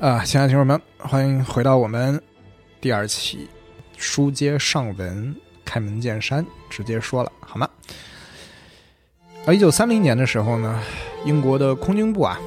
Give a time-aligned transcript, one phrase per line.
[0.00, 2.22] 啊，亲爱的听众们，欢迎回到我们
[2.80, 3.48] 第二期
[3.96, 7.68] 书接上文，开门见山，直接说了，好吗？
[9.44, 10.80] 啊一九三零年的时候呢，
[11.24, 12.38] 英国的空军部啊，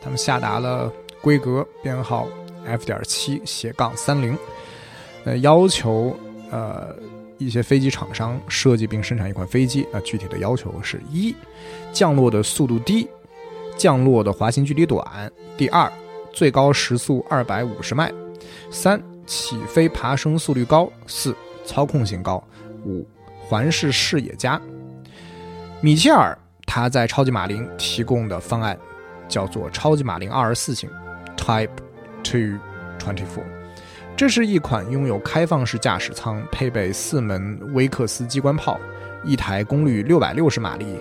[0.00, 2.28] 他们下达了规格编号
[2.64, 4.38] F 点七斜杠三零，
[5.24, 6.16] 呃，要求
[6.52, 6.94] 呃
[7.36, 11.34] 一些飞机厂商设计并生产一款飞机，那具体的要求是：一，
[11.92, 13.08] 降落的速度低，
[13.76, 15.04] 降落的滑行距离短；
[15.56, 15.92] 第二。
[16.32, 18.12] 最高时速二百五十迈，
[18.70, 22.42] 三起飞爬升速率高，四操控性高，
[22.84, 23.06] 五
[23.38, 24.60] 环视视野佳。
[25.80, 28.78] 米切尔他在超级马林提供的方案
[29.28, 30.88] 叫做超级马林二十四型
[31.36, 31.70] Type
[32.24, 32.58] Two
[32.98, 33.44] Twenty Four，
[34.16, 38.80] 这是一款拥有开放式驾驶舱、配备四门威克斯机关炮、
[39.24, 40.98] 一台功率六百六十马力。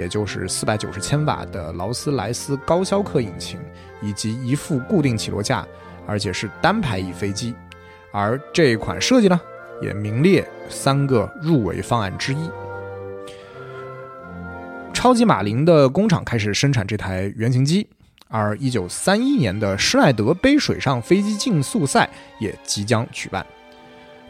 [0.00, 3.60] 也就是四百九十千瓦的劳斯莱斯高逍客引擎，
[4.00, 5.66] 以及一副固定起落架，
[6.06, 7.54] 而且是单排翼飞机。
[8.10, 9.38] 而这款设计呢，
[9.82, 12.50] 也名列三个入围方案之一。
[14.94, 17.86] 超级马林的工厂开始生产这台原型机，
[18.28, 23.44] 而一九三一年的施耐德杯水上飞机竞速赛也即将举办。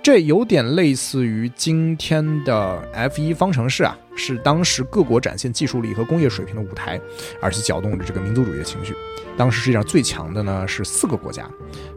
[0.02, 7.00] 这有点类似于今天的 F 一方程式啊，是当时各国展现技术力和工业水平的舞台，
[7.40, 8.94] 而且搅动着这个民族主义的情绪。
[9.34, 11.48] 当时世界上最强的呢是四个国家：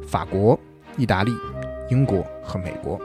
[0.07, 0.57] 法国、
[0.95, 1.33] 意大利、
[1.89, 2.97] 英国和美国。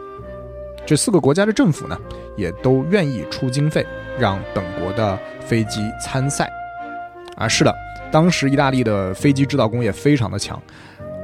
[0.87, 1.99] 这四个国家的政府呢，
[2.37, 3.85] 也都愿意出经费
[4.19, 6.49] 让本国的飞机参赛。
[7.37, 7.75] 啊，是的，
[8.13, 10.63] 当时意大利的飞机制造工业非常的强，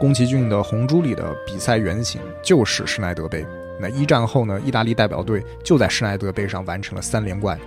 [0.00, 3.46] 宫崎骏的《红猪》里的比赛原型就是施耐德杯。
[3.80, 7.58] 那一战后呢，意大利代表队就在施耐德杯上完成了三连冠，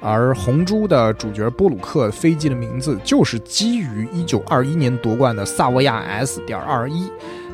[0.00, 7.10] 而红猪的主角波鲁克飞机的名字就是基于1921年夺冠的萨沃亚 S 点二一，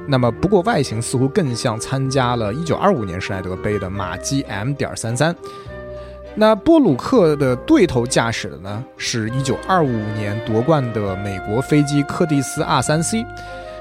[0.08, 5.34] 那么不过外形似乎更像参加了1925年施耐德杯的马基 M 点三三。
[6.34, 13.24] 那波鲁克的对头驾驶的呢，是一九二五年夺冠的美国飞机柯蒂斯 R 三 C。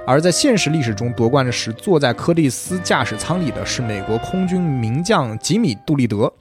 [0.07, 6.33] 而在现实历史中夺冠的是坐在柯蒂斯驾驶舱里的是美国空军名将吉米·杜立德。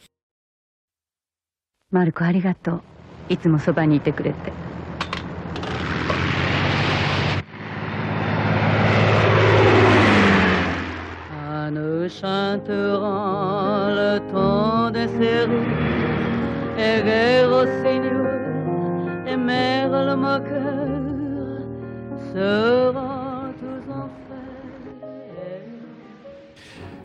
[1.92, 2.82] マルコありがとう。
[3.30, 4.52] いつもそばにいてくれて。
[11.32, 12.72] あのシャント
[13.02, 15.64] ラルトデセル
[16.78, 17.46] エゲ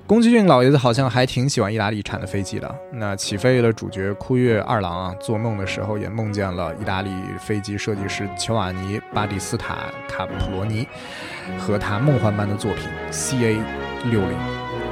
[0.06, 2.74] 宫崎骏老爷子好像还挺喜欢意大利产的飞机的。
[2.92, 9.76] 那起飞的主角枯月二郎啊，做梦的时候也梦见了意大利飞机设计师乔瓦尼·巴蒂斯塔·
[10.08, 10.88] 卡普罗尼
[11.56, 13.56] 和他梦幻般的作品 CA
[14.10, 14.36] 六零。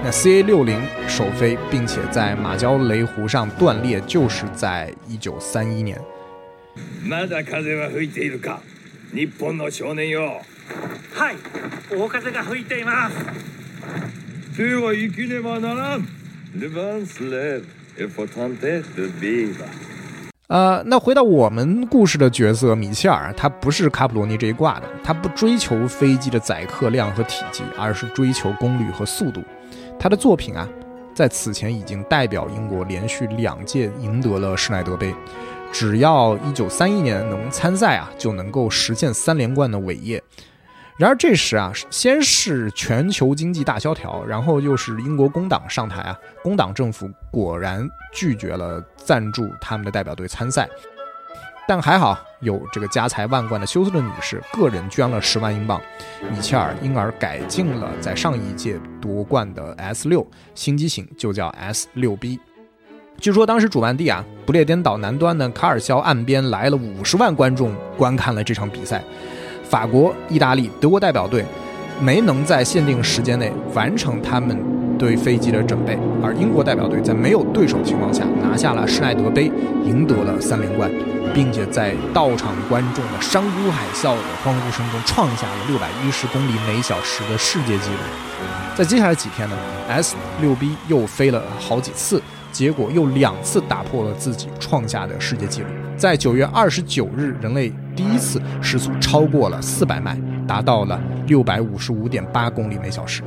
[0.04, 6.00] 那 CA 六零首飞并且在马焦雷湖上断裂，就是在一九三一年。
[7.04, 8.60] まだ風は吹いているか、
[9.12, 10.42] 日本の少年よ。
[11.12, 11.36] はい、
[11.90, 13.16] 大風が吹いています。
[14.56, 16.06] では生きねばならん。
[16.58, 17.64] Le vent se lève,
[17.98, 19.64] il faut tenter de vivre。
[20.48, 29.42] 呃，那回到我们故事的角色米切尔，他不是卡普罗尼这一挂的，他不追求飞机的载客量和体积，而是追求功率和速度。
[29.98, 30.66] 他的作品啊，
[31.14, 35.14] 在此前已经代表英国连续两届赢得了施耐德杯，
[35.70, 40.22] 只要一九三一年能参赛啊，就能够实现三连冠的伟业。
[40.97, 50.69] 然而这时啊，先是全球经济大萧条，然后又是英国工党上台啊，工党政府果然拒绝了赞助他们的代表队参赛。
[51.65, 55.81] 但还好有这个家财万贯的休斯顿女士个人捐了十万英镑，
[56.29, 62.39] 米切尔因而改进了在上一届夺冠的 S 六新机型，就叫 S 六 B。
[63.17, 69.01] 据说当时主办地啊，不列颠岛南端的卡尔肖岸边来了五十万观众观看了这场比赛。
[69.73, 71.43] 法国、意大利、德国代表队
[71.99, 74.55] 没能在限定时间内完成他们
[74.99, 79.51] 对飞机的准备，而英国代表队在没有对手的情况下拿下了施耐德杯，
[79.83, 80.91] 赢得了三连冠，
[81.33, 87.97] 并且在到场观众的山呼海啸的欢呼声中创下了六百一十公里每小时的世界纪录。
[88.75, 89.57] 在接下来几天呢
[89.89, 92.21] ，S 六 B 又飞了好几次。
[92.53, 95.67] 结果又两次打破了自己创下的世界纪录。
[95.97, 100.17] 在九月二十九日，人类第一次时速超过了四百迈，
[100.47, 103.23] 达到了六百五十五点八公里每小时。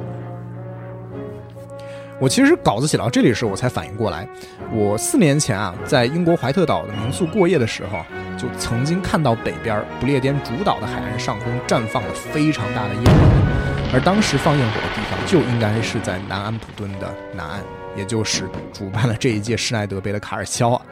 [2.19, 4.27] 我其实稿子写到这里的时候，我才反应过来，
[4.73, 7.99] 我四年前啊，在英国怀特岛的民宿过夜的时候，
[8.39, 13.11] 就曾经看到北边不列颠主岛的海岸上空绽放了非常大的烟火。
[13.93, 17.61] 而当时放焰火的地方就应该是在南安普敦的南岸，
[17.97, 20.83] 也就是主办了这一届施耐德杯的卡尔肖啊。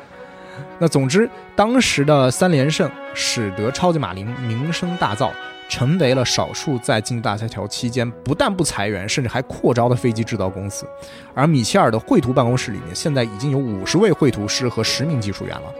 [0.78, 5.30] 那总之，当时的三连胜使得超级马林名声大噪，
[5.68, 10.86] 成为了少数在经济大萧条期间不但不裁员，甚至还扩招的飞机制造公司。
[11.34, 15.74] 而米切尔的绘图办公室里面，现在已经有五十位绘图师和十名技术员了。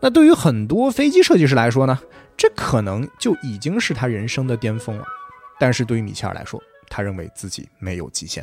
[0.00, 1.98] 那对于很多飞机设计师来说呢，
[2.34, 5.04] 这可能就已经是他人生的巅峰了。
[5.60, 6.58] 但是对于米切尔来说，
[6.88, 8.42] 他认为自己没有极限。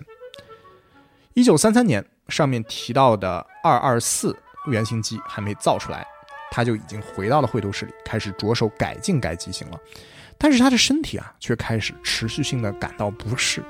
[1.40, 4.36] 一九三三年，上面提到的二二四
[4.68, 6.06] 原型机还没造出来，
[6.52, 9.80] 他就已经回到了绘图室里，开始着手改进该机型了。
[10.38, 13.64] 但是他的身体啊，却开始持续性的感到不适。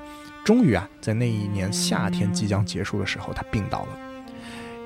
[0.44, 3.98] 终于啊，在那一年夏天即将结束的时候，他病倒了。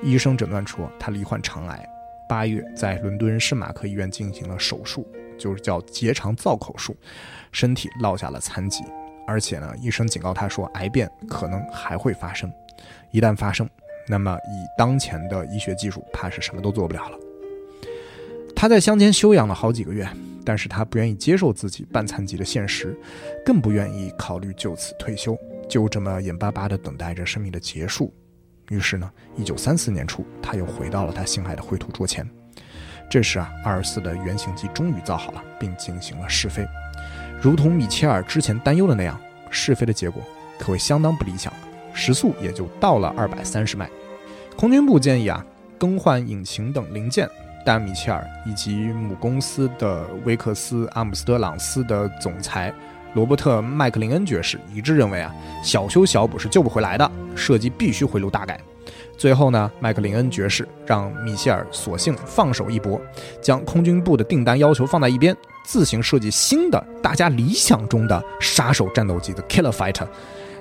[0.03, 1.89] 医生诊断出他罹患肠癌。
[2.29, 5.07] 八月，在伦敦圣马克医院进行了手术，
[5.39, 6.95] 就是叫结肠造口术，
[7.51, 8.83] 身体落下了残疾，
[9.25, 12.51] 而且呢，医生警告他说，癌变可能还会发生，
[13.15, 13.65] 一旦发生，
[14.09, 17.17] 那么以当前的医学技术，怕是什么都做不了了。
[18.53, 20.05] 他在乡间休养了好几个月，
[20.43, 22.93] 但是他不愿意接受自己半残疾的现实，
[23.45, 25.37] 更不愿意考虑就此退休，
[25.69, 28.13] 就这么眼巴巴地等待着生命的结束。
[28.67, 32.29] 于是呢，一九三四年初，他又回到了他心爱的绘图桌前。
[33.09, 36.67] 这时啊，二四的原型机终于造好了，并进行了试飞。
[37.41, 39.17] 如同米切尔之前担忧的那样，
[39.49, 40.21] 试飞的结果
[40.59, 41.53] 可谓相当不理想，
[41.95, 43.89] 时速也就到了二百三十迈。
[44.55, 45.43] 空军部建议啊，
[45.79, 47.27] 更换引擎等零件，
[47.65, 52.71] 但米切尔以及母公司的威克斯阿姆斯特朗斯的总裁。
[53.13, 55.33] 罗伯特·麦克林恩爵士一致认为啊，
[55.63, 58.59] 小修小补是救不回来的，设计必须回炉大改。
[59.17, 62.99] 最后呢，麦克林恩爵士让米切尔索性放手一搏，
[63.41, 70.07] 将空军部的订单要求放在一边，自行设计新的大家理想中的杀手战斗机的 Killer Fighter。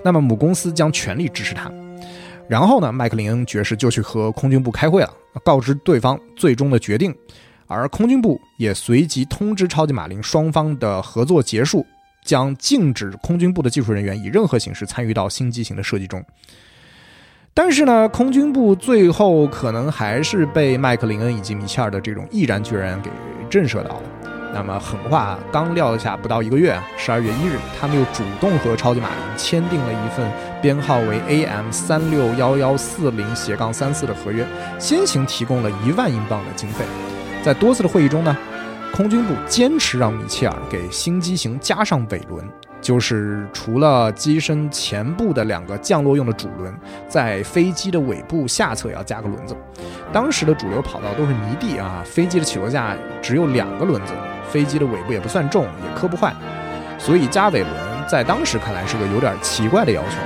[0.05, 1.73] 那么母公司将全力支持他。
[2.47, 5.13] 然后呢，麦克林恩爵士就去和空军部开会了，
[5.43, 7.13] 告知对方最终的决定，
[7.67, 11.85] 而空军部也随即通知超级马林双方的合作结束。
[12.25, 16.25] 将禁止空军部的技术人员以任何形式参与到新机型的设计中。
[17.53, 23.11] 但是呢，空军部最后可能还是被麦克林恩以及米切尔的这种毅然决然给
[23.51, 24.03] 震慑到了。
[24.55, 30.31] 那么狠话刚撂下不到一个月，十二月一日，他们又主动和超级马林签订了一份
[30.63, 34.47] 编号为 AM 三六幺幺四零斜杠三四的合约，
[34.79, 36.85] 先行提供了一万英镑的经费。
[37.43, 38.35] 在多次的会议中呢。
[38.93, 42.49] 空军部坚持让米切尔给新机型加上尾轮，
[42.81, 46.73] 就是除了机身前部的两个降落用的主轮，
[47.09, 49.57] 在飞机的尾部下侧要加个轮子。
[50.13, 54.13] 当时的主流跑道都是泥地啊，飞机的起落架只有两个轮子，
[54.55, 56.33] 飞机的尾部也不算重，也磕不坏，
[56.97, 57.73] 所以加尾轮
[58.07, 60.17] 在当时看来是个有点奇怪的要求。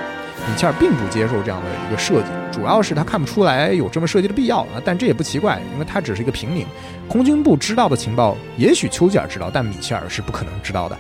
[0.47, 4.77] 米切尔并不接受这样的一个设计，主要是他看不出来有这么设计的必要啊。
[4.85, 6.67] 但这也不奇怪，因为他只是一个平民。
[7.09, 10.99] 空军部知道的情报，也许丘吉尔知道，但米切尔是不可能知道的。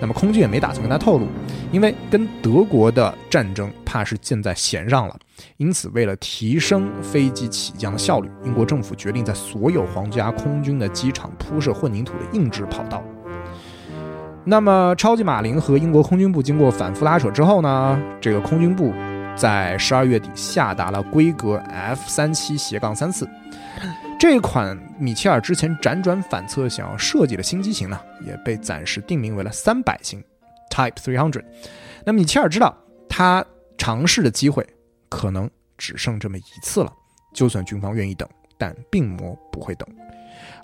[0.00, 1.26] 那么空军也没打算跟他透露，
[1.70, 5.16] 因为跟德国的战争怕是箭在弦上了。
[5.58, 13.02] 因此，为了提升飞机起降的效率，英国政府决定在所有皇家空军的机场铺设混凝土的硬质跑道。
[14.42, 18.92] 那么，超级马林和英国空军部经过反复拉扯之后呢，这个空军部
[19.36, 23.28] 在十二月底下达了规格 F 三七斜杠三四
[24.18, 30.22] 这款米切尔之前辗转反侧想要设计的新机型呢，也被暂时定名为了三百型
[30.70, 31.44] Type Three Hundred。
[32.04, 32.76] 那米切尔知道
[33.08, 33.44] 他
[33.78, 34.66] 尝试的机会
[35.08, 36.92] 可能只剩这么一次了，
[37.34, 39.88] 就算军方愿意等，但病魔不会等。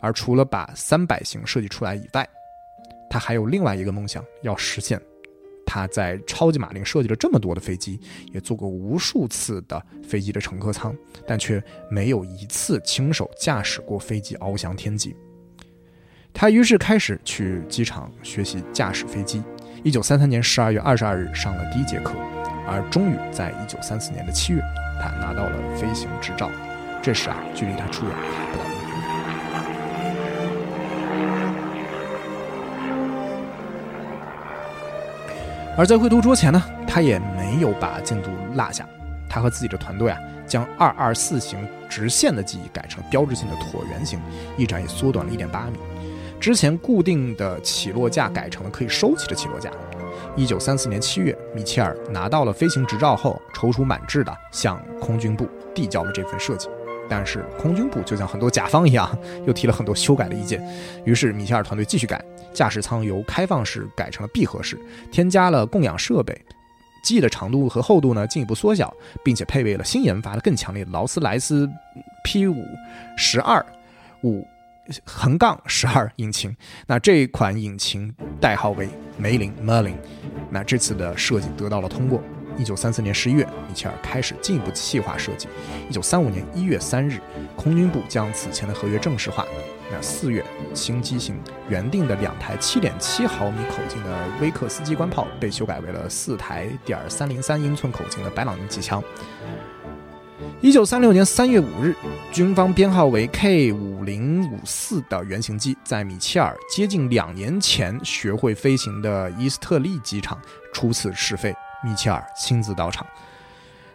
[0.00, 2.28] 而除了把三百型设计出来以外，
[3.08, 5.00] 他还有另外一个梦想要实现，
[5.66, 8.00] 他在超级马林设计了这么多的飞机，
[8.32, 10.96] 也做过无数次的飞机的乘客舱，
[11.26, 15.14] 但却没有一次亲手驾驶过飞机翱翔天际。
[16.32, 19.42] 他于是开始去机场学习驾驶飞机。
[19.82, 22.14] 一九三三年十二月二十二日上了第一节课，
[22.66, 24.60] 而终于在一九三四年的七月，
[25.00, 26.50] 他拿到了飞行执照。
[27.02, 28.85] 这时啊，距离他出院还不到。
[35.76, 38.88] 而在绘图桌前呢，他也没有把进度落下。
[39.28, 44.18] 他和自己的团队啊，将二二四型直线的机翼改成标志性的椭圆形，
[44.56, 45.78] 翼展也缩短了一点八米。
[46.40, 49.70] 之前固定的起落架改成了可以收起的起落架。
[50.34, 56.68] 一九三四年七月，米切尔拿到了飞行执照后，踌躇满志的向空军部递交了这份设计。
[57.08, 59.16] 但是空军部就像很多甲方一样，
[59.46, 60.62] 又提了很多修改的意见。
[61.04, 62.22] 于是米切尔团队继续改。
[62.56, 64.80] 驾驶舱由开放式改成了闭合式，
[65.12, 66.34] 添加了供氧设备，
[67.04, 71.70] 机翼的长度和厚度呢进一步缩小，并且配备了新研发的更强烈的劳斯莱斯
[72.24, 72.64] P 五
[73.18, 73.64] 十二
[74.22, 74.44] 五
[75.04, 76.56] 横杠十二引擎。
[76.86, 79.96] 那这款引擎代号为梅林 Merlin。
[80.50, 82.22] 那这次的设计得到了通过。
[82.58, 85.46] 一九三四年十一月，米切尔开始进一步细化设计。
[85.90, 87.20] 一九三五年一月三日，
[87.54, 89.44] 空军部将此前的合约正式化。
[89.90, 99.02] 那四月，新机型原定的两台七点七毫米口径的威克斯机关炮被修改为了四台点三零三英寸口径的白朗宁机枪。
[100.60, 101.94] 一九三六年三月五日，
[102.32, 110.38] 军方编号为 K 五零五四的原型机在米切尔接近两年前学会飞行的伊斯特利机场
[110.72, 111.54] 初次试飞。
[111.84, 113.06] 米切尔亲自到场。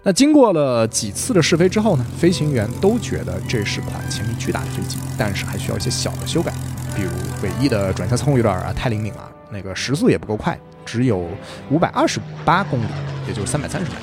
[0.03, 6.51] 那经过了几次的试飞之后呢，飞行员都觉得这是款潜力巨大的飞机，但是还需要一些小的修改，
[6.95, 7.11] 比如
[7.43, 11.29] 尾翼的转向操控有点啊太灵敏了，那个时速也不够快，只有
[11.69, 12.87] 五百二十八公里，
[13.27, 13.97] 也就是三百三十迈，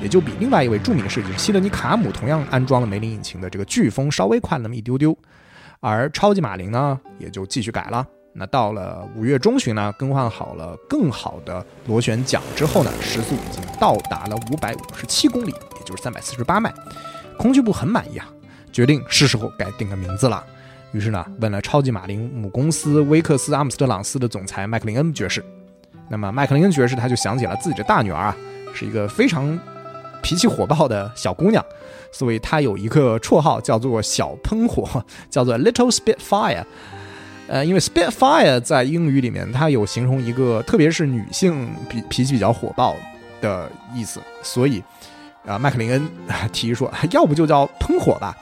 [0.00, 5.14] 也就比另外一位著名的设计师希德尼卡姆同样安装了梅林引擎的这个飓风稍微快那么一丢丢。
[5.80, 8.06] 而超级马林呢，也就继续改了。
[8.34, 16.72] 那到了五月中旬呢，更换好了更好的螺旋桨之后呢，时速已经到达了五百五十七公里，也就是三百四十八迈。
[17.36, 18.26] 空军部很满意啊，
[18.72, 20.42] 决定是时候该定个名字了。
[20.92, 25.44] 于是呢，问了超级马林母公司威克斯阿姆斯特朗斯的总裁麦克林恩爵士。
[26.08, 28.36] 那么麦克林恩爵士他就想起了自己的大女儿啊，
[28.74, 29.58] 是一个非常
[30.22, 31.64] 脾气火爆的小姑娘，
[32.12, 36.64] 所以她有一个绰号叫做小喷火，叫做 Little Spitfire。
[37.52, 42.96] 呃，因为 Spitfire 在英语里面，它有形容一个特别是女性比脾气比较火爆
[43.42, 44.82] 的意思，所以
[45.44, 46.08] 啊，麦克林恩
[46.50, 48.34] 提议说，要不就叫喷火吧。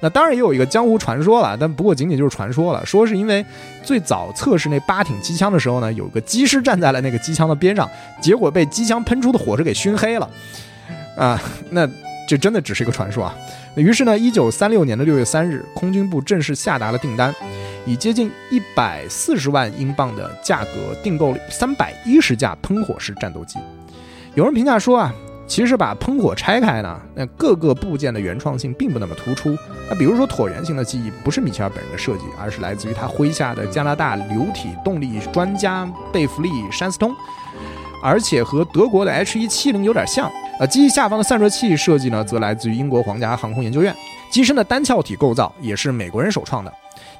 [0.00, 3.44] 那当然也有一个江湖传说了，但不过仅仅就是传说了，说是因为
[3.82, 7.86] 最早测试那八挺机枪的时候呢，有个机师站在了那个机枪的边上，
[8.22, 10.26] 结果被机枪喷出的火是给熏黑了。
[11.18, 11.86] 啊，那
[12.28, 13.34] 这真的只是一个传说啊。
[13.76, 17.34] 于是呢，一九三六年的六月三日，空军部正式下达了订单。
[17.86, 23.58] 以接近一百四十万英镑的价格订购了三百一十架喷火式战斗机。
[24.34, 25.14] 有人评价说啊，
[25.46, 29.54] 其实把喷火拆开呢，那各个部件的原创性并不那么突出。
[29.90, 37.14] 那比如说椭圆形的机翼不是米切尔本人的设计，而是来自于他麾下的加拿大流体动力专家贝弗利·山斯通，
[38.04, 40.30] 而且和德国的 H 一七零有点像。
[40.60, 43.96] 呃，机翼下方的散热器设计呢，则来自于英国皇家航空研究院。
[44.30, 46.70] 机身的单壳体构造也是美国人首创的。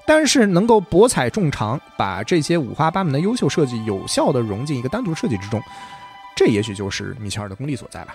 [0.06, 5.58] 但是能够博采众长，把这些五花八门的优秀设计有效地融进一个单独设计之中，
[6.36, 8.14] 这也许就是米切尔的功力所在吧。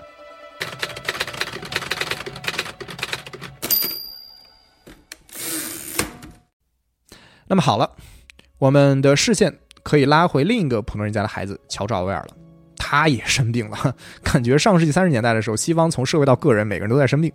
[7.47, 7.89] 那么好了，
[8.59, 12.35] 我们的视线可以拉回另一个普通人家的孩子乔治奥威尔了，
[12.89, 13.95] 他也生病了。
[14.23, 17.31] 感觉上世纪三十年代的时候，西方从社会到个人，每个人都在生病。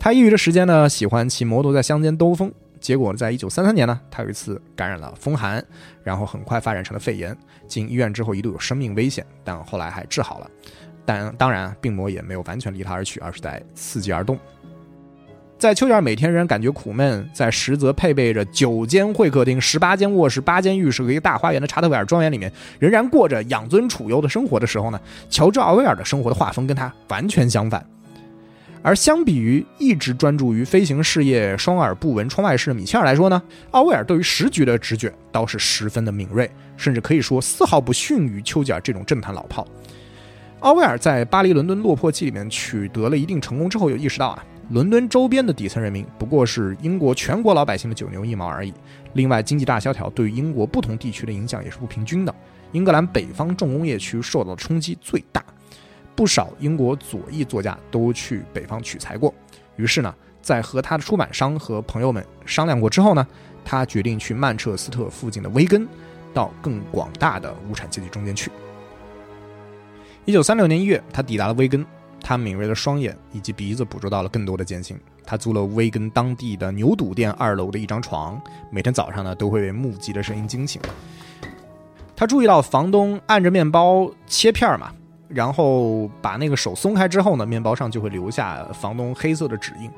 [0.00, 2.52] 他业余的时间呢，喜欢骑摩托在乡间兜风。
[2.80, 5.64] 结果，在一九三三年呢，他有一次感染了风寒，
[6.02, 7.36] 然后很快发展成了肺炎。
[7.68, 10.50] 进医院之后，一度有生命危险，但后来还治好了。
[11.06, 14.36] 但当然，病魔也没有完全离他而去，而是在伺机而动。
[15.56, 27.84] 在丘吉尔每天仍然感觉苦闷，在实则配备着九间会客厅、十八间卧室、八间浴室和一个大花园的查特维尔庄园里面，仍然过着养尊处优的生活的时候呢，乔治奥威尔的生活的画风跟他完全相反。
[28.82, 39.66] 而相比于一直专注于飞行事业、双耳不闻窗外事的米切尔来说呢，奥威尔对于时局的直觉倒是十分的敏锐，甚至可以说丝毫不逊于丘吉尔这种政坛老炮。
[40.60, 48.72] 奥威尔在巴黎、伦敦落魄记里面取得了一定成功之后，又意识到啊，伦敦周边的底层人民不过是英国全国老百姓的九牛一毛而已。
[49.12, 52.34] 另外，经济大萧条对英国不同地区的影响也是不平均的。
[52.72, 55.44] 英格兰北方重工业区受到的冲击最大。
[56.16, 59.34] 不少英国左翼作家都去北方取材过，
[59.74, 63.26] 于是呢，在和他的出版商和朋友们商量过之后呢，
[63.64, 65.88] 他决定去曼彻斯特附近的威根，
[66.32, 68.48] 到更广大的无产阶级中间去。
[70.24, 71.84] 一九三六年一月，他抵达了威根，
[72.24, 74.98] 他敏锐的双眼以及鼻子捕捉到了更多的艰辛。
[75.24, 78.40] 他租了威根当地的牛肚店二楼的一张床，
[78.70, 80.80] 每天早上呢，都会被木屐的声音惊醒。
[82.16, 84.90] 他注意到房东按着面包切片儿嘛。
[85.26, 89.90] 然后把那个手松开之后呢，面包上就会留下房东黑色的指印。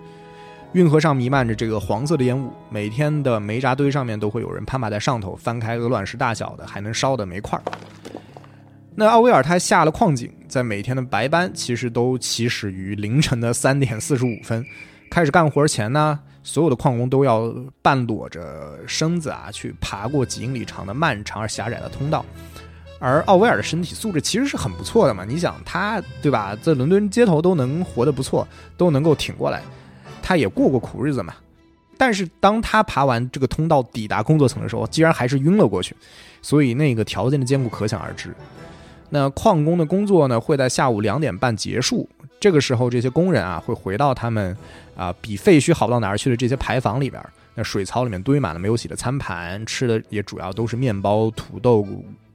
[0.73, 7.63] 运河上弥漫着这个黄色的烟雾，每天的煤渣堆上面都会有人攀爬在上头，翻开鹅卵石大小的还能烧的煤块儿。
[8.99, 14.65] 那奥威尔他下了矿井，在每天的白班其实都起始于凌晨的三点四十五分。
[15.11, 22.25] 开始干活前呢，所有的矿工都要半裸着身子啊，去爬过几英里长的漫长而狭窄的通道。
[22.99, 28.49] 而奥威尔的身体素质其实是很不错的嘛，你想他对吧，在伦敦街头都能活得不错，
[28.79, 29.63] 都能够挺过来，
[30.23, 31.35] 他也过过苦日子嘛。
[31.99, 35.95] 但是当他爬完这个通道抵达工作层的时候，竟然还是晕了过去，
[36.41, 38.35] 所以那个条件的艰苦可想而知。
[39.11, 42.09] 那矿工的工作呢，会在下午两点半结束，
[42.41, 44.57] 这个时候这些工人啊会回到他们
[44.97, 47.23] 啊比废墟好不到哪儿去的这些牌坊里边，
[47.55, 51.87] 那水槽里面堆满了没有洗的餐盘，吃的也主要都是面包、土豆。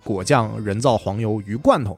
[0.03, 1.95] 果酱、人造黄油、鱼罐头。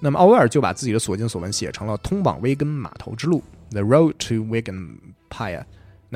[0.00, 4.98] 那么奥威尔就把自己的所见所闻写成了《通往威根码头之路》（The Road to Wigan
[5.30, 5.64] Pier）。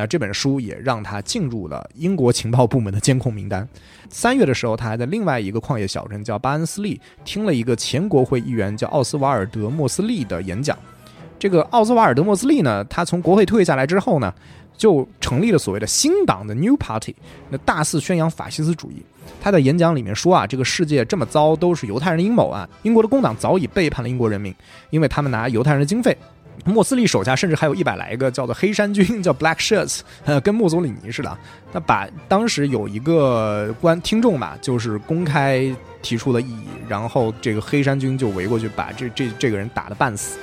[0.00, 3.69] 那这本书也让他进入了英国情报部门的监控名单。
[4.09, 10.75] 三月的时候，他还在另外一个矿业小镇叫巴恩斯利听了一个前国会议员叫奥斯瓦尔德·莫斯利的演讲。
[11.38, 14.33] 这个奥斯瓦尔德·莫斯利呢，他从国会退下来之后呢，
[14.75, 17.14] 就成立了所谓的新党的 New Party，
[17.50, 19.04] 那大肆宣扬法西斯主义。
[19.38, 22.66] 他在演讲里面说啊，这个世界这么糟，都是犹太人的阴谋啊！
[22.85, 24.54] 英国的工党早已背叛了英国人民，
[24.88, 26.16] 因为他们拿犹太人的经费。
[26.64, 31.38] 莫斯利手下甚至还有一百来个叫做黑山军， 叫 Black Shirts，呃，跟墨索里尼似的。
[31.73, 40.38] 那把当时有一个观听众吧，就是公开提出了异议，然后这个黑山军就围过去把这这这个人打得半死。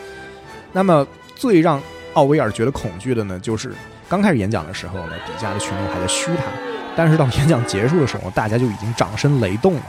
[0.74, 1.82] 那么最让
[2.14, 3.74] 奥威尔觉得恐惧的呢，就是
[4.10, 6.44] 刚开始演讲的时候呢，底下的群众还在嘘他。
[6.96, 9.84] 但是到演讲结束的时候，大家就已经掌声雷动了。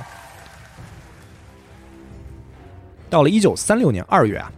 [3.08, 4.52] 到了一九三六年二月啊，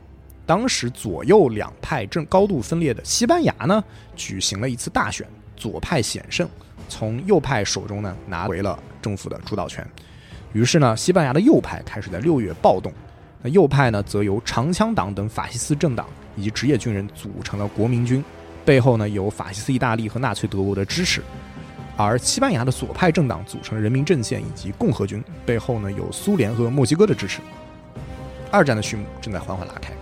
[0.50, 3.85] 当时左右两派正高度分裂的西班牙呢，
[4.16, 5.25] 举行了一次大选，
[5.57, 6.49] 左派险胜，
[6.88, 9.88] 从右派手中呢拿回了政府的主导权。
[10.52, 12.92] 于是呢，西班牙的右派开始在六月暴动，
[13.40, 18.21] 那右派呢则由长枪党等法西斯政党以及职业军人组成了国民军，
[18.64, 21.23] 背后呢有法西斯意大利和纳粹德国的支持。
[21.97, 27.38] 而西班牙的左派政党组成人民阵线以及共和军，背后呢有苏联和墨西哥的支持。
[28.50, 29.92] 二战的序幕正在缓缓拉开。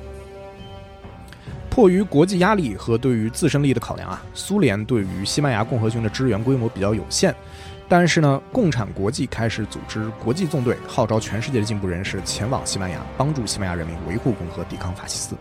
[1.79, 7.33] 迫于国际压力和对于自身利益的考量啊，苏联对于西班牙共和军的支援规模比较有限。
[7.89, 15.37] 但是呢，共产国际开始组织国际纵队，号召全世界的进步人士前往西班牙，帮助西班牙人民维护共和，抵抗法西斯。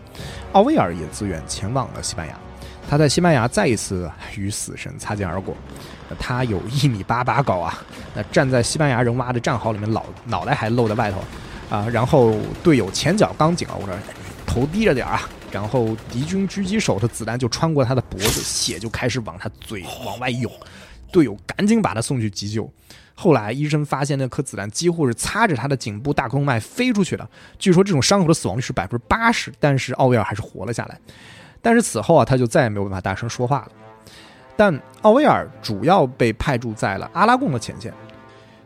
[0.52, 2.38] 奥威尔也自愿前往了西班牙。
[2.88, 5.56] 他在西班牙再一次与死神擦肩而过。
[6.20, 7.82] 他有一米八八高啊，
[8.14, 11.18] 那站在西班牙人挖的战壕里面，脑脑袋还露在外头
[11.68, 11.88] 啊。
[11.88, 13.92] 然后队友前脚刚紧啊，我这
[14.46, 15.28] 头低着点啊。
[15.50, 20.52] 然后敌军狙击手的子弹就穿过他的脖子，血就开始往他嘴往外涌。
[21.10, 22.70] 队友赶紧把他送去急救。
[23.14, 27.28] 后来医生发现那颗子弹几乎是擦着他的颈部大动脉飞出去的。
[27.58, 31.00] 据说这种伤口的死亡率是百分之八十，但是奥威尔还是活了下来。
[31.60, 33.72] 但是此后啊，他就再也没有办法大声说话了。
[34.54, 37.92] 但奥威尔主要被派驻在了阿拉贡的前线，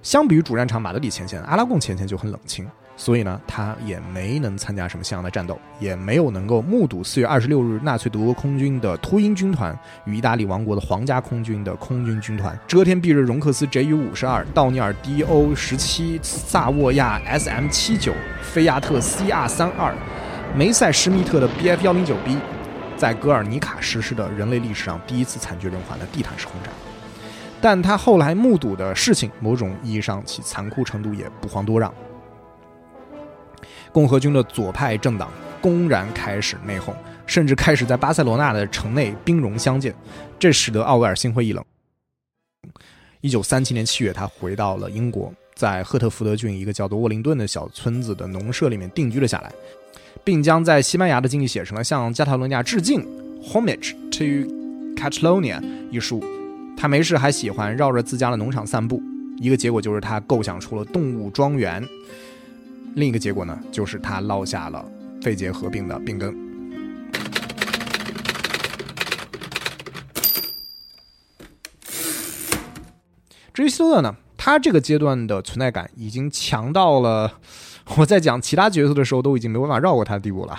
[0.03, 19.95] 相比于主战场马德里前线，阿拉贡前线就很冷清，所以呢，他也没能参加什么像样的战斗，也没有能够目睹四月二十六日纳粹德国空军的秃鹰军团与意大利王国的皇家空军的空军军团遮天蔽日容克斯 JU 五十二、道尼尔 DO 十七、萨沃亚 SM 七九、菲亚特 CR 三二、
[20.57, 22.37] 梅塞施密特的 BF 幺零九 B。
[22.95, 26.71] 在格尔尼卡实施的人类历史上第一次惨绝人寰的地毯式轰炸，
[27.61, 31.93] 但他后来目睹的事情，某种意义上其残酷程度也不遑多让。
[33.93, 36.95] 共和军的左派政党公然开始内讧，
[37.27, 39.95] 甚至开始在巴塞罗那的城内兵戎相见，
[40.39, 41.65] 这使得奥威尔心灰意冷。
[43.21, 49.53] 一九三七年七月，他回到了英国，在赫特福德郡一个叫做沃林顿的小村子的农舍里面定居了下来。
[50.25, 53.05] 并将在西班牙的经历写成了向加泰罗尼亚致敬
[53.43, 56.23] （Homage to Catalonia） 一书。
[56.77, 59.03] 他没事还喜欢绕着自家的农场散步，
[59.39, 61.83] 一个结果就是他构想出了动物庄园；
[62.95, 64.85] 另一个结果呢，就是他落下了
[65.23, 66.35] 肺结核病的病根。
[73.55, 77.33] 至于希特勒呢，他这个阶段的存在感已经强到了。
[77.97, 80.57] 我在讲其他角色的时候，都已经没办法绕过他的地步了。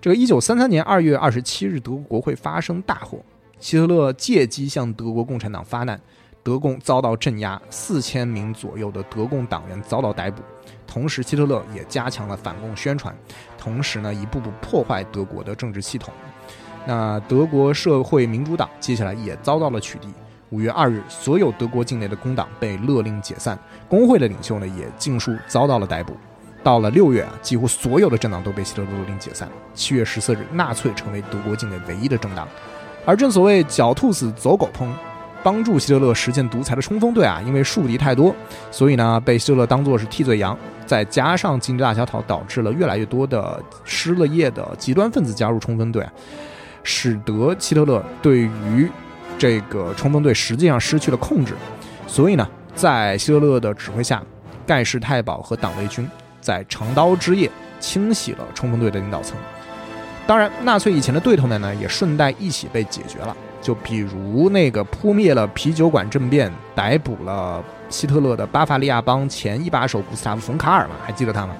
[0.00, 3.18] 这个一九三三年二月二十七日，德国国会发生大火，
[3.58, 6.00] 希特勒借机向德国共产党发难，
[6.42, 10.42] 德共遭到镇压，四千名左右的德共党员遭到逮捕。
[10.86, 13.14] 同时，希特勒也加强了反共宣传，
[13.56, 16.12] 同时呢，一步步破坏德国的政治系统。
[16.86, 20.02] 那德国社会民主党接下来也遭到了取缔。
[20.50, 26.14] 五月二日，所有德国境内的工党被勒令解散，工会的领袖呢也尽数遭到了逮捕。
[26.62, 29.48] 到了六月啊，几乎所有的政党都被希特勒勒令解散。
[29.74, 32.46] 七月十四日，纳粹成为德国境内唯一的政党。
[33.06, 34.92] 而正所谓狡兔死，走狗烹。
[35.42, 38.34] 帮助希特勒实现独裁的冲锋队啊，因为树敌太多，
[38.70, 40.56] 所以呢被希特勒当作是替罪羊。
[40.84, 46.06] 再加上经济大萧条，导致了越来越多的失了业的极端分子加入冲锋队，
[46.82, 48.90] 使得希特勒对于
[49.38, 51.54] 这个冲锋队实际上失去了控制。
[52.06, 54.22] 所以呢，在希特勒的指挥下，
[54.66, 56.06] 盖世太保和党卫军
[56.40, 57.50] 在长刀之夜
[57.80, 59.36] 清洗了冲锋队的领导层。
[60.26, 63.34] 当然，纳粹以前的对头们呢，也顺带一起被解决了。
[63.62, 71.54] 就比如那个扑灭了啤酒馆政变、逮捕了希特勒的巴伐利亚帮前一把手古斯塔夫·冯·卡尔嘛，还记得他吗？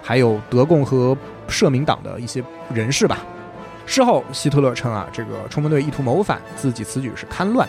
[0.00, 1.14] 还有德共和
[1.48, 2.42] 社民党的一些
[2.72, 3.18] 人士吧。
[3.84, 7.68] 事后，希特勒称啊，这个冲锋队意图谋反，自己此举是戡乱，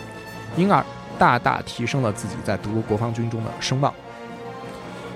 [0.56, 0.84] 因而
[1.18, 3.92] 大大提升了自己在德国国防军中的声望。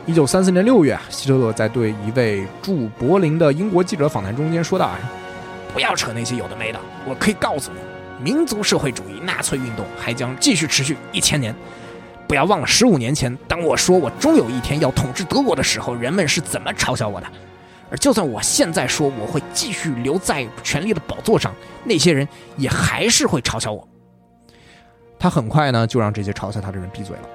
[0.06, 4.98] 一九三四年六月啊，希特勒在对一位驻柏林的英国记者访谈中间说道啊
[5.72, 7.78] ：“不要扯那些有的没的，我可以告诉你。”
[8.24, 11.54] 民族社会主义纳粹运动还将继续持续一千年。
[12.26, 17.26] 不要忘了，十五年前，当我说我终有一天要统治德国的时候，人们是怎么嘲笑我的。
[17.90, 23.86] 而就算我现在说我会继续留在权力的宝座上，那些人也还是会嘲笑我。
[25.18, 27.28] 他很快呢，就让这些嘲笑他的人闭嘴了。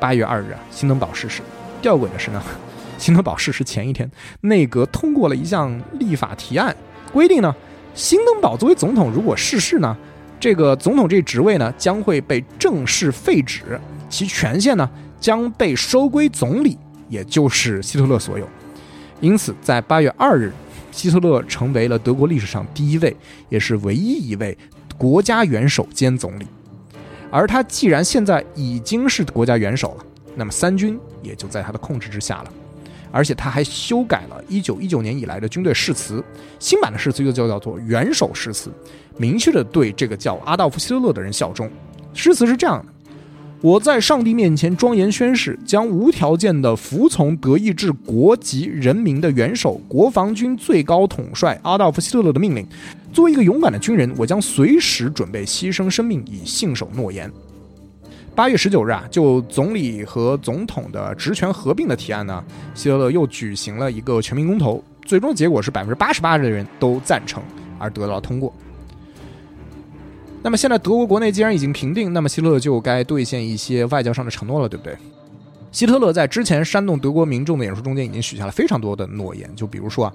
[0.00, 1.42] 八月二日啊，辛登堡逝世。
[1.82, 2.42] 吊诡的是呢，
[2.96, 6.74] 辛登堡逝世前一天，内阁通过了一项立法提案，
[7.12, 7.54] 规定呢，
[7.94, 9.94] 辛登堡作为总统如果逝世呢。
[10.40, 14.88] 这个总统这职位呢，将会被正式废止，其权限呢
[15.20, 16.78] 将被收归总理，
[17.10, 18.48] 也就是希特勒所有。
[19.20, 20.50] 因此，在八月二日，
[20.90, 23.14] 希特勒成为了德国历史上第一位，
[23.50, 24.56] 也是唯一一位
[24.96, 26.46] 国家元首兼总理。
[27.30, 32.52] 而他既然现在已经是国家元首了，那么三军也就在他的控制之下了。
[33.12, 36.24] 而且他还修改了一九一九年以来的军队誓词，
[36.60, 38.70] 新版的誓词又叫叫做元首誓词，
[39.16, 41.70] 明确的对这个叫阿道夫·希特勒的人效忠。
[42.12, 42.92] 诗词是这样的：
[43.60, 52.66] 我在上帝面前庄严宣誓，将无条件的服从德意志国及人民的元首、国防军最高统帅阿道夫·希特勒的命令。
[53.12, 57.30] 作为一个勇敢的军人，我将随时准备牺牲生命以信守诺言。
[58.34, 62.42] 八月十九日啊，就总理和总统的职权合并的提案呢，
[62.74, 67.42] 希特勒又举行了一个全民公投，最终结果是百分之八十八的人都赞成，
[67.78, 68.54] 而得到通过。
[70.42, 74.96] 那么现在德国国内既然已经平定，那么希特勒就该兑现一些外交上的承诺了，对不对？
[75.70, 80.12] 希特勒在之前煽动德国民众的演说中间已经许下了非常多的诺言，就比如说啊。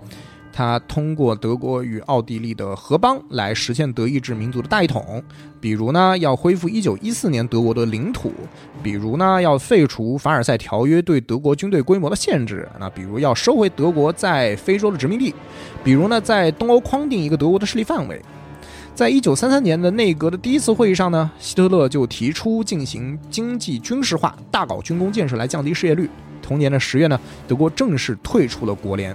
[0.57, 5.21] 他通过德国与奥地利的合邦来实现德意志民族的大一统，
[5.59, 8.31] 比如呢要恢复1914年德国的领土，
[8.81, 15.35] 比如呢要废除凡尔赛条约对德国军队规模的限制，那比如要收回德国在非洲的殖民地，
[15.83, 18.21] 比如呢在东欧框定一个德国的势力范围。
[18.95, 26.09] 在一九三三年的内阁的第一次会议上呢，希特勒就提出进行经济军事化，大搞军工建设来降低失业率。
[26.41, 29.13] 同年的十月呢，德国正式退出了国联。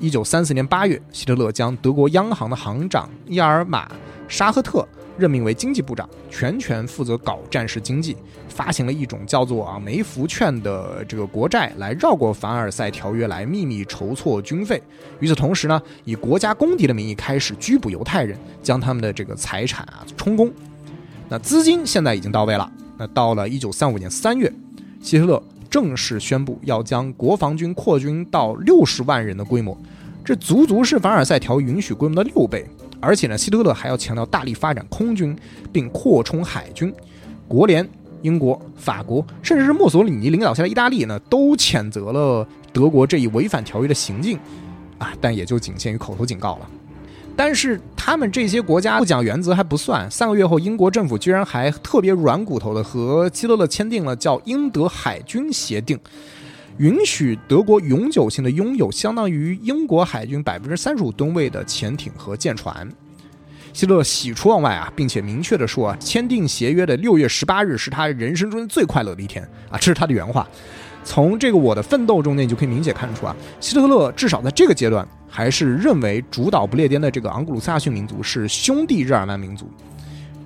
[0.00, 3.86] 一九三四年八月，希特勒将德国央行的行长伊尔马·
[4.26, 4.84] 沙赫特
[5.18, 8.16] 任命为经济部长，全权负责搞战时经济，
[8.48, 14.82] 发行了一种叫做啊梅福券的这个国债，来绕过凡尔赛条约，来秘密筹措军费。
[15.20, 20.50] 与此同时呢，以国家公敌的名义开始拘捕犹太人，将他们的这个财产啊充公。
[21.28, 22.70] 那资金现在已经到位了。
[22.98, 24.52] 那到了一九三五年三月，
[25.00, 25.42] 希特勒。
[25.68, 29.76] 正式宣布要将国防军扩军到六十万人的规模，
[30.24, 32.64] 这足足是凡尔赛条约允许规模的六倍。
[33.00, 35.36] 而且呢，希特勒还要强调大力发展空军，
[35.72, 36.92] 并扩充海军。
[37.48, 37.88] 国联、
[38.22, 44.38] 英国、法国，甚至是墨索里尼领导下的意大利呢，都谴责了德国这一违反条约的行径，
[44.98, 46.68] 啊，但也就仅限于口头警告了。
[47.36, 55.98] 但是他们这些国家不讲原则还不算，三个月后，英国政府居然还特别软骨头的和希特勒签订了叫英德海军协定，
[56.78, 62.86] 允许德国永久性的拥有相当于英国海军百分之三十五吨位的潜艇和舰船。
[63.72, 70.46] 希特勒喜出望外啊，并且明确的说，签订协约的六月十八日是他人生中最快乐的一天啊，这是他的原话。
[71.02, 79.70] 从这个我的奋斗中间，你就可以明显看出啊，希特勒至少在这个阶段还是认为主导不列颠的这个昂古鲁萨逊民族是兄弟日耳曼民族。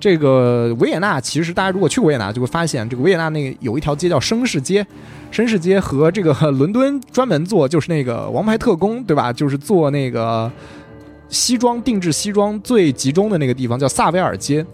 [0.01, 4.85] 这个维也纳，其实大家如果去过维也纳，就会发现这个维也纳那有一条街叫绅士街，
[5.31, 9.31] 绅士街和这个 伦敦专门做就是那个王牌特工，对吧？
[9.31, 10.51] 就是做那个
[11.29, 14.65] 西装定制西装最集中的那个地方叫萨维尔街。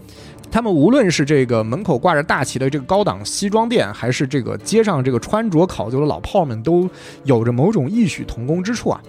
[0.49, 6.89] 他们无论是这个门口挂着大旗的这个高档西装店，还是这个街上这个穿着考究的老炮们，都
[7.25, 9.01] 有着某种异曲同工之处啊。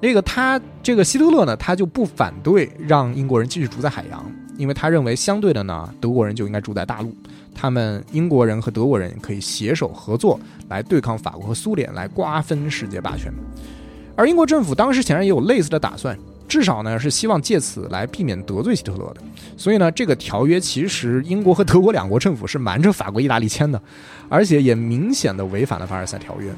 [0.00, 4.24] 那个他这个希特勒呢，他就不反对让英国人继续住在海洋，
[4.62, 7.12] 因为他认为相对的呢，德国人就应该住在大陆，
[7.52, 13.32] 他们英国人和德国人可以携手合作来对抗法国和苏联，来瓜分世界霸权。
[14.14, 19.16] 而英国政府当时显然也有类似的打算，至少呢是希望借此来避免得罪希特勒的。
[19.56, 23.82] 所以呢，这个条约其实英国和德国两国政府是瞒着法国、意大利签的，
[24.28, 26.54] 而且也明显的违反了凡尔赛条约。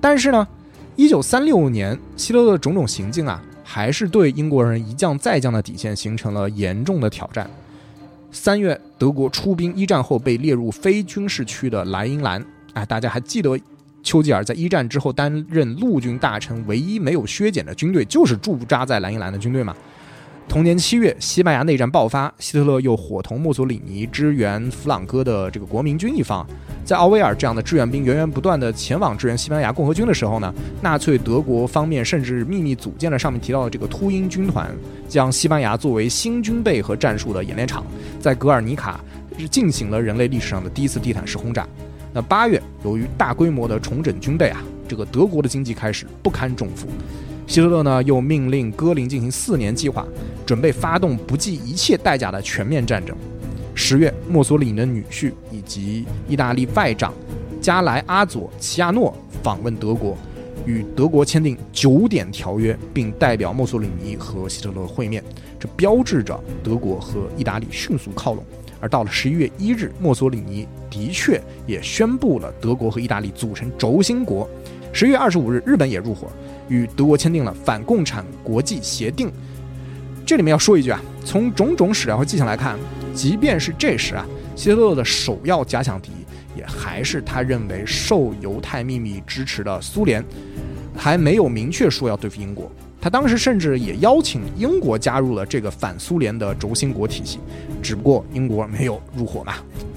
[0.00, 0.48] 但是呢，
[0.96, 7.48] 一九三六年希特勒的种种行径啊，还是对英国人一降再降的底线形成了严重的挑战。
[8.32, 13.60] 三月，德国出兵一战后被列入非军事区的莱茵兰，哎，大家还记得？
[14.02, 19.76] 丘吉尔在一战之后担任陆军大臣，唯一没有削减的军队就是驻扎在莱茵兰的军队吗。
[20.48, 26.44] 同年七月，西班牙内战爆发，希特勒又伙同墨索里尼支援弗朗哥的这个国民军一方。
[26.86, 34.74] 在奥威尔这样的志愿兵源源不断的前往支援西班牙共和军的时候呢，纳粹德国方面甚至秘密组建了上面提到的这个秃鹰军团，
[35.06, 37.84] 将西班牙作为新军备和战术的演练场，
[38.18, 39.04] 在格尔尼卡
[39.50, 41.68] 进行了人类历史上的第一次地毯式轰炸。
[42.10, 46.88] 那八月，由于大规模的重整军备啊，这个德国的经济开始不堪重负。
[47.48, 50.06] 希特勒呢，又命令戈林进行四年计划，
[50.44, 53.16] 准备发动不计一切代价的全面战争。
[53.74, 57.14] 十月，墨索里尼的女婿以及意大利外长
[57.58, 60.14] 加莱阿佐齐亚诺访问德国，
[60.66, 65.24] 与德国签订九点条约，并代表墨索里尼和希特勒会面，
[65.58, 68.44] 这标志着德国和意大利迅速靠拢。
[68.78, 74.46] 而到了十一月一日，墨索里尼的确也宣布了德国和意大利组成轴心国。
[75.00, 76.26] 十月二十五日，日本也入伙，
[76.68, 79.30] 与德国签订了反共产国际协定。
[80.26, 82.76] 这里面要说一句啊，从种种史料和迹象来看，
[83.14, 86.10] 即便是这时啊，希特勒的首要假想敌
[86.56, 90.20] 也还是他认为受犹太秘密支持的苏联，
[90.96, 92.68] 还没有明确说要对付英国。
[93.00, 97.38] 他当时甚至也邀请英国加入了这个反苏联的轴心国体系，
[97.82, 99.54] 只不过英国没有入伙嘛。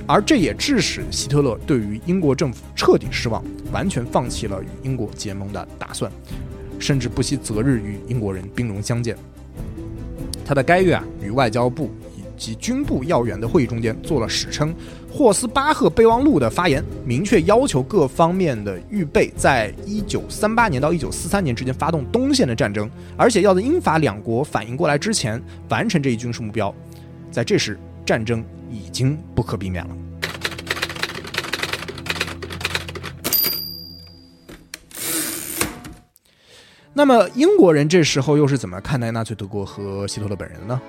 [0.07, 6.11] 而这也致使希特勒对于英国政府彻底失望，完全放弃了与英国结盟的打算，
[6.79, 9.15] 甚至不惜择日与英国人兵戎相见。
[10.45, 12.21] 他在该月啊，与外交部以。
[12.41, 14.69] 及军部要员的会议中间做了史称
[15.13, 26.73] 《霍斯巴赫备忘录》的发言，明确要求各方面的预备，在一九三八年到一九四三年之间发动东线的战争，而且要在英法两国反应过来之前完成这一军事目标。
[27.29, 29.95] 在这时，战争已经不可避免了。
[36.93, 40.81] 那么，英国人这时候又是怎么看待纳粹德国和希特勒本人呢？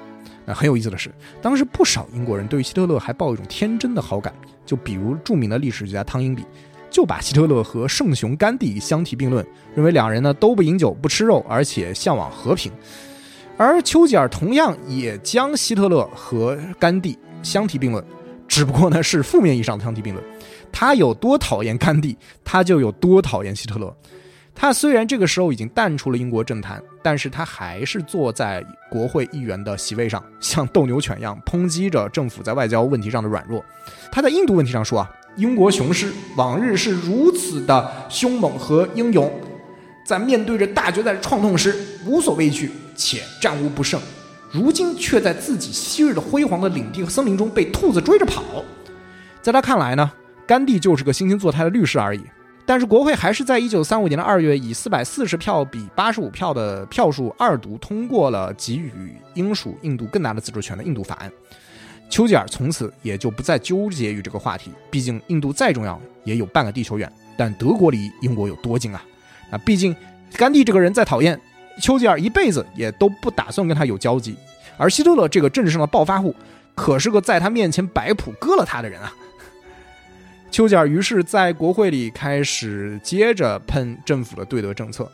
[0.44, 4.34] 那很有意思的是，当时不少英国人对于希特勒还抱一种天真的好感，
[4.66, 6.44] 就比如著名的历史学家汤因比，
[6.90, 12.72] 就把希特勒和圣雄甘地相提并论，认为两人呢都不饮酒不吃肉，而且向往和平。
[13.56, 18.04] 而丘吉尔同样也将希特勒和甘地相提并论，
[18.48, 20.24] 只不过呢是负面意义上的相提并论，
[20.72, 23.94] 他有多讨厌甘地，他就有多讨厌希特勒。
[24.54, 33.64] 他虽然这个时候已经淡出了英国政坛，但是他还是坐在国会议员的席位上，像斗牛犬一样抨击着政府在外交问题上的软弱。
[34.12, 39.32] 他在印度问题上说啊，英国雄狮往日是如此的凶猛和英勇，
[40.06, 41.74] 在面对着大决战创痛时
[42.06, 44.00] 无所畏惧且战无不胜，
[44.52, 48.42] 如今却在自己昔日的辉煌的领地和森林中被兔子追着跑。
[49.40, 50.12] 在他看来呢，
[50.46, 52.22] 甘地就是个惺惺作态的律师而已。
[52.64, 61.30] 但是国会还是在一九三五年的二月，以四百四十票比八十五票的票数二读通过了给予英属印度更大的自治权的印度法案。
[62.08, 69.02] 丘吉尔从此也就不再纠结于这个话题，毕竟印度再重要也有半个地球远，但德国离英国有多近啊？
[69.50, 69.94] 啊，毕竟
[70.36, 71.40] 甘地这个人再讨厌，
[71.80, 74.36] 丘吉尔一辈子也都不打算跟他有交集。
[74.76, 76.34] 而希特勒这个政治上的暴发户，
[76.74, 79.12] 可是个在他面前摆谱割了他的人啊！
[80.52, 85.10] 丘吉尔于是在国会里开始接着喷政府的对德政策。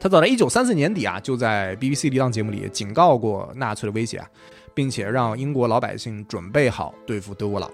[0.00, 4.26] 他早在一九三四年底啊，就在 BBC 一档节目里警告过纳粹的威胁啊，
[4.72, 7.70] 并且让英国老百姓准备好对付德国佬。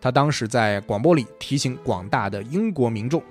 [0.00, 3.22] 他当时在广播里提醒广大的英国民众：“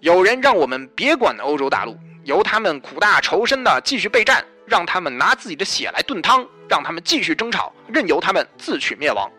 [0.00, 9.30] 有人让我们别管欧洲大陆，由他们苦大仇深的继续备战，让他们拿自己的血来炖汤，让他们继续争吵，任由他们自取灭亡。”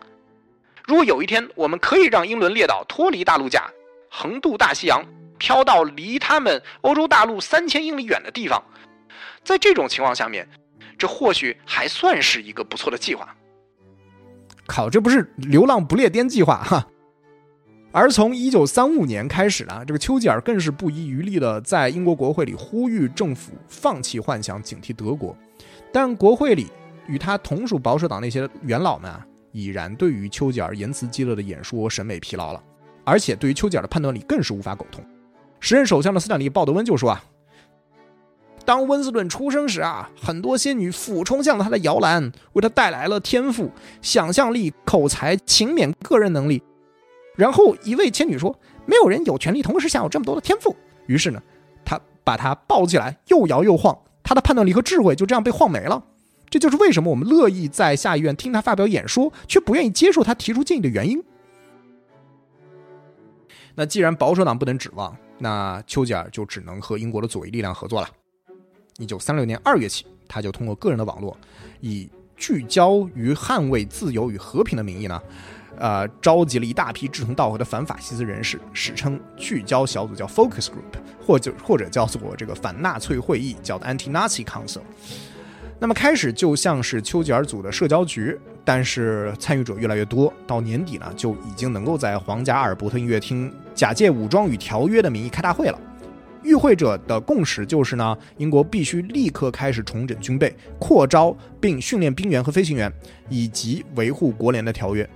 [0.88, 3.70] 如果有一天我们可以让英伦列岛脱离大陆架，
[4.10, 5.06] 横渡大西洋，
[5.38, 8.64] 飘到离他们欧洲大陆三千英里远的地方，
[9.44, 10.48] 在这种情况下面，
[10.98, 13.36] 这或许还算是一个不错的计划。
[14.66, 16.88] 靠，这不是流浪不列颠计划哈！
[17.92, 25.36] 而从一九三五年开始呢，这个丘吉尔更是不遗余力的在英国国会里呼吁政府放弃幻想，警惕德国。
[25.94, 26.68] 但国会里。
[27.08, 32.64] 与他同属保守党那些元老们啊，已然对于丘吉尔言辞激烈的演说审美疲劳了，
[33.04, 35.04] 而且对于丘吉尔的判断力更是无法苟同。
[35.60, 37.24] 时任首相的斯坦利·鲍德温就说啊。
[38.64, 43.72] 当温斯顿出生时啊，很多仙女俯冲向了他的摇篮，为他带来了天赋、
[44.04, 46.62] 想象力、口才、勤勉、个人能力。
[47.36, 50.76] 然后一位仙女说：“没有人有权利同时享有这么多的天赋。”
[51.08, 51.42] 于是呢，
[51.84, 56.04] 他把他抱起来，又摇又晃，他的判断力和智慧就这样被晃没了。
[56.52, 61.24] 这就是为什么我们乐意在下议院听他发表演说，却不愿意接受他提出建议的原因。
[63.74, 68.10] 那既然保守党不能指望，那丘吉尔就只能和英国的左翼力量合作了。
[68.98, 71.36] 一九三六年二月起，他就通过个人的网络，
[71.80, 75.22] 以聚焦于捍卫自由与和平的名义呢，
[75.78, 84.82] 呃，召集了一大批志同道合的反法西斯人士，史称聚焦小组，叫 Focus Group，或者或者叫做这个反纳粹会议，叫 Anti-Nazi Council。
[85.82, 95.82] 那么开始就像是丘吉尔组的社交局，但是参与者越来越多，到年底呢，就已经能够在皇家阿尔伯特音乐厅假借武装与条约的名义开大会了。
[96.44, 102.94] 与会者的共识就是呢，英国必须立刻开始重整军备，扩招并训练兵员和飞行员，
[103.28, 105.10] 以及维护国联的条约。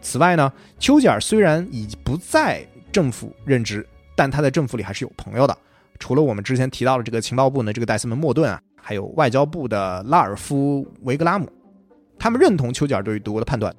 [0.00, 5.54] 此外呢，丘吉尔虽然已不在政府任职，但他在政府里还是有朋友的。
[5.98, 11.46] 除了我们之前提到的这个情报部呢，这个戴斯门·莫顿啊，还有外交部的拉尔夫·维格拉姆，
[12.18, 13.70] 他们认同丘吉尔对于德国的判断，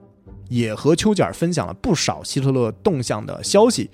[0.49, 3.89] 也和丘吉尔分享了不少希特勒动向的消息。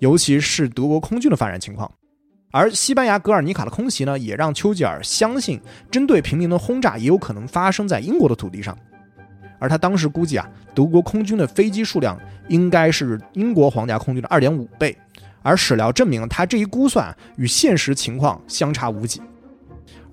[0.00, 1.88] 尤其是德国空军的发展情况，
[2.50, 8.76] 而西班牙格尔尼卡的空袭呢，也让丘吉尔相信针对平民的轰炸也有可能发生在英国的土地上。
[9.60, 14.98] 而他当时估计啊，德国空军的飞机数量应该是英国皇家空军的二点五倍，
[15.42, 19.22] 而史料证明他这一估算与现实情况相差无几。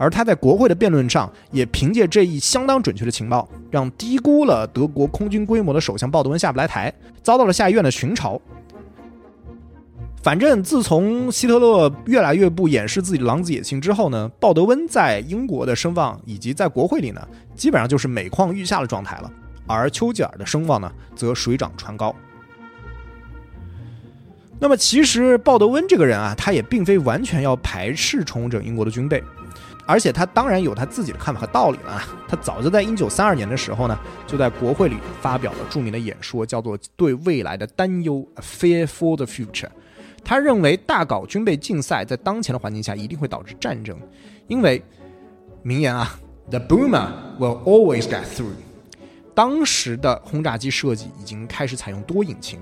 [0.03, 8.37] 而他在国会的辩论上，也凭借这一相当准确的情报，让低估了德国空军规模的首相鲍德温下不来台，遭到了下议院的群嘲。
[10.21, 19.31] 反正自从希特勒越来越不掩饰自己的狼子野心之后呢，鲍德温在英国的声望以及在国会里呢，基本上就是每况愈下的状态了。
[19.65, 22.13] 而丘吉尔的声望呢，则水涨船高。
[24.59, 29.21] 那么，其实鲍德温这个人啊，他也并非完全要排斥重整英国的军备，
[29.85, 32.01] 而且他当然有他自己的看法和道理了。
[32.27, 39.69] 他早就在一九三二年的时候呢，就在国会里发表了著名的演说，叫做《对未来的担忧》（Fear for the Future）。
[40.23, 43.97] 他认为大搞军备竞赛在当前的环境下一定会导致战争，
[44.47, 44.81] 因为
[45.61, 46.17] 名言啊
[46.49, 48.53] ，The boomer will always get through。
[49.35, 52.59] 当时的轰炸机设计已经开始采用多引擎，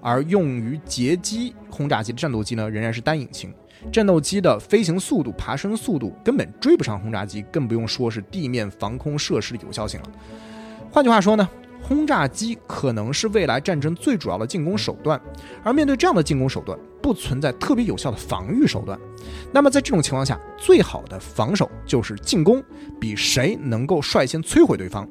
[0.00, 3.52] 而用于截击轰炸机的战斗机呢仍然是单引擎。
[3.92, 10.06] 战斗机的飞行速度、爬升速度根本追不上轰炸机，更不用说是地面防空设施的有效性了。
[10.90, 11.48] 换句话说呢？
[11.82, 15.18] 轰炸机可能是未来战争最主要的进攻手段，
[15.64, 19.00] 而面对这样的进攻手段，不存在特别有效的防御手段。
[19.50, 22.62] 那么在这种情况下，最好的防守就是进攻，
[23.00, 25.08] 比谁能够率先摧毁对方。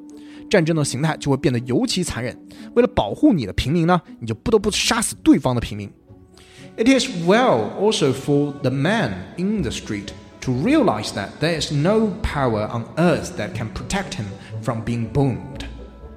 [0.48, 2.36] 战争的形态就会变得尤其残忍。
[2.74, 5.90] 为了保护你的平民呢，你就不得不杀死对方的平民。
[6.80, 12.08] It is well also for the man in the street to realize that there is no
[12.22, 14.24] power on earth that can protect him
[14.62, 15.36] from being boomed，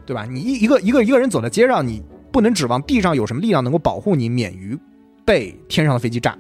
[0.06, 0.26] 对吧？
[0.26, 4.80] 你一一个一个一个人走在街上，你不能指望地上有什么力量能够保护你免于
[5.26, 6.34] 被天上的飞机炸。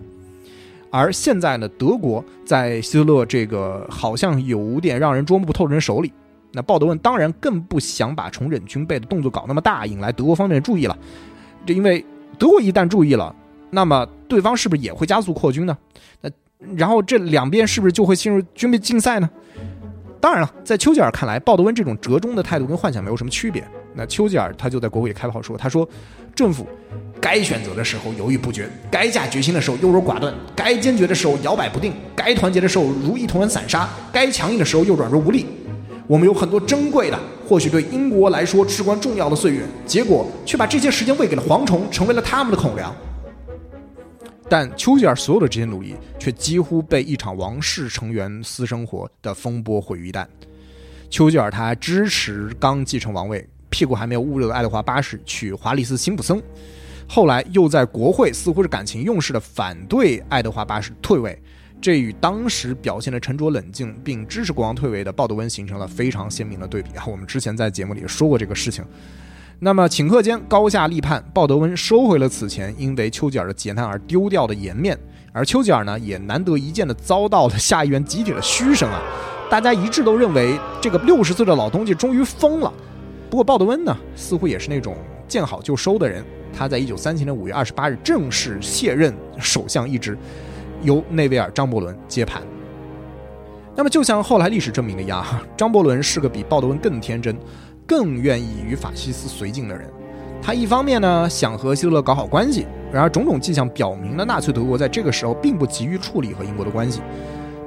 [0.89, 6.13] 而现在呢，德国在希特勒这个好像有点让人捉摸不透的人手里，
[6.53, 10.97] 那鲍德温当然更不想把重整军备的动作搞那么大，引来德国方面的注意了。
[11.65, 12.05] 这因为
[12.39, 13.35] 德国一旦注意了，
[13.73, 15.75] 那么对方是不是也会加速扩军呢？
[16.21, 16.29] 那
[16.75, 19.29] 然后这两边是不是就会进入军备竞赛呢？
[20.21, 23.61] 当然了，在丘吉尔看来，鲍德温这种折中的态度跟幻想没有什么区别。
[23.95, 25.87] 那丘吉尔他就在国会里开炮说：“他说，
[26.33, 26.65] 政府
[27.19, 35.45] 该选择的时候犹豫不决，该下决心的时候优柔寡断，该坚决的时候摇摆不定，该团结的时候如一团团散沙，该强硬的时候又软弱无力。
[36.07, 42.95] 我们有很多珍贵的，或许对英国来说至关重要的岁月，结果却把这些时间喂给了蝗虫，成为了他们的口粮。”
[44.49, 50.27] 但丘吉尔所有的这些努力，却几乎被一场王室成员私生活的风波毁于一旦。
[51.09, 56.41] 丘吉尔他支持刚继承王位、屁股还没有捂热的爱德华八世娶华丽斯辛普森，
[57.07, 61.41] 后来又在国会似乎是感情用事的反对爱德华八世退位，
[61.81, 67.05] 这与当时表现的沉着冷静并支持国王退位的鲍德温形成了非常鲜明的对比啊！
[67.05, 68.83] 我们之前在节目里说过这个事情。
[69.63, 74.99] 那么顷刻间高下立判，鲍德温收回了此前因为丘吉尔的劫难而丢掉的颜面，
[75.31, 79.01] 而丘吉尔呢，也难得一见的遭到了下议院集体的嘘声啊！
[79.49, 82.73] 大家一致都认为这个六十岁的老东西终于疯了。
[83.29, 84.97] 不过鲍德温呢，似乎也是那种
[85.29, 86.21] 见好就收的人。
[86.53, 90.17] 他在一九三七年五月二十八日正式卸任首相一职，
[90.81, 92.41] 由内维尔·张伯伦接盘。
[93.75, 97.35] 那么，就像后来历史证明的一样，张伯伦是个比鲍德温更天真、
[97.85, 99.89] 更愿意与法西斯绥靖的人。
[100.41, 107.01] 他一方面呢想和希特勒搞好关系，然而种种迹象表明了纳粹德国在这个时候并不急于处理和英国的关系。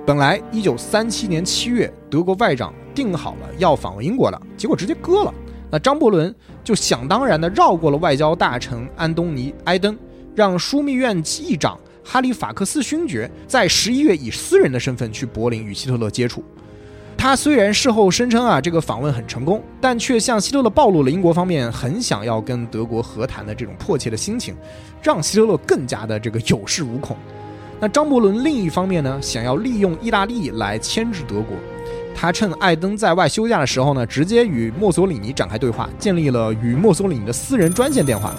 [0.06, 5.34] 本来一九三七年七月，德国外长定好了要访问英国的，结果直接搁了。
[5.70, 9.98] 那张伯伦就想当然的绕过了外交大臣安东尼·埃登，
[10.34, 16.44] 让枢密院议长哈利法克斯勋爵在十一月以私人的身份去柏林与希特勒接触。
[17.27, 24.55] 他虽然事后声称啊这个访问很成功，但却向希特勒暴露了英国方面很想要跟德国和谈的这种迫切的心情，
[25.03, 27.16] 让希特勒更加的这个有恃无恐。
[27.81, 31.57] 那张伯伦另一方面呢，想要利用意大利来牵制德国。
[32.14, 38.33] 他趁艾登在外休假的时候呢，直接与墨索里尼展开对话，建立了与墨索里尼的私人专线电话。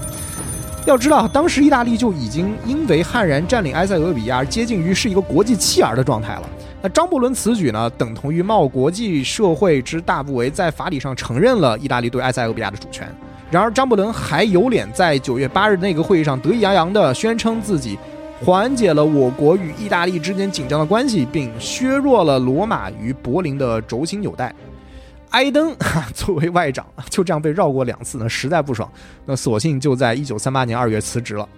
[0.85, 6.49] 要知道，当时意大利就已经因为悍然占领埃塞俄比亚而接近于是一个国际弃儿的状态了。
[6.89, 13.07] 张伯伦此举呢，等同于冒国际社会之大不韪，在法理上承认了意大利对埃塞俄比亚的主权。
[13.49, 17.97] 然而，张伯伦还有脸在九月八日那个会议上得意洋洋地宣称自己。
[18.39, 24.53] 缓解了我国与意大利之间紧张的关系，并削弱了罗马与柏林的轴心纽带。
[25.31, 28.87] 埃登哈作为外长，就这样被绕过两次呢，实在不爽。
[29.25, 31.49] 那索性就在一九三八年二月辞职了。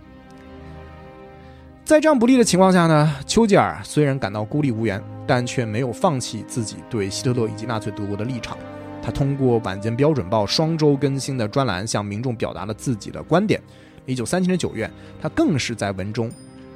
[1.89, 8.55] 在这样不利的情况下呢，丘吉尔虽然感到孤立无援，但却没有放弃自己对希特勒以及纳粹德国的立场。
[9.01, 13.59] 他通过晚间标准报双周更新的专栏，向民众表达了自己的观点。
[14.05, 14.87] 一九三七年九月，
[15.19, 16.31] 他更是在文中。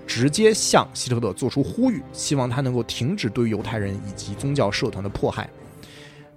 [0.07, 5.47] 直接向希特勒做出呼吁，希望他能够停止对犹太人以及宗教社团的迫害。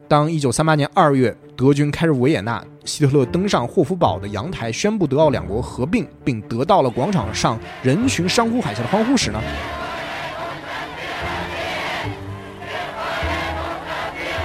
[0.09, 9.41] 当1938年2月德军开入维也纳，希特勒登上霍夫堡的阳台，宣布德奥两国合并，并得到了广场上人群山呼海啸的欢呼时呢？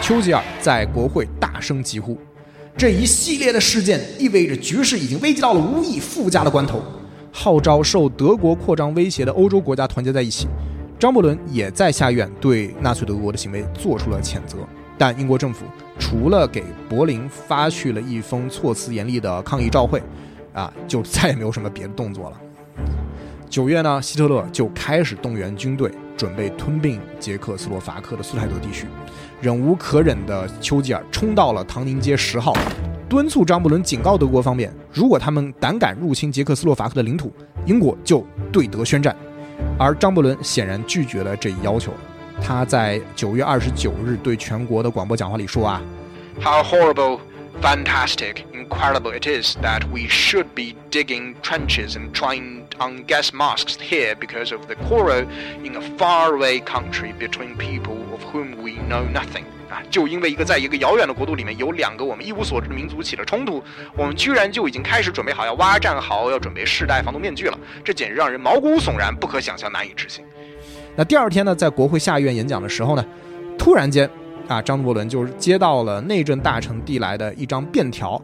[0.02, 2.18] 丘吉尔在国会大声疾呼
[2.76, 6.82] ：“这一系列的事件意味着局势已经危及到了无以复加的关头。”
[7.32, 10.48] 号召受德国扩张威胁的欧洲国家团结在一起。
[10.98, 14.58] 张伯伦也在下院对纳粹德国的行为做出了谴责，
[15.02, 15.66] 但英国政府
[15.98, 20.00] 除了给柏林发去了一封措辞严厉的抗议照会，
[20.54, 22.40] 啊，就再也没有什么别的动作了。
[23.50, 28.86] 九月呢，希特勒就开始动员军队，准备吞并捷克斯洛伐克的苏台德地区。
[29.42, 32.56] 忍无可忍的丘吉尔冲到了唐宁街十号。
[33.10, 37.34] 敦促张伯伦警告德国方面，如果他们胆敢入侵捷克斯洛伐克的领土，
[37.66, 39.16] 英国就对德宣战。
[39.80, 41.92] 而张伯伦显然拒绝了这一要求。
[42.44, 45.82] 他在九月二十九日对全国的广播讲话里说：“啊
[46.42, 47.20] ，How horrible,
[47.62, 53.78] fantastic, incredible it is that we should be digging trenches and trying on gas masks
[53.78, 55.26] here because of the quarrel
[55.64, 63.64] in a faraway country between people of whom we know nothing。”啊，就因为一个在一个遥远的国度里面有两个我们一无所知的民族起了冲突，
[63.96, 70.26] 我们居然就已经开始准备好要挖战壕，要准备试戴防毒面具了，这简直让人毛骨悚然，不可想象，难以置信。
[70.96, 73.06] 那第二天呢，在国会下议院演讲的时候呢，
[73.58, 74.10] 突然间，
[74.48, 78.22] 啊，张伯伦就是接到了内政大臣递来的一张便条，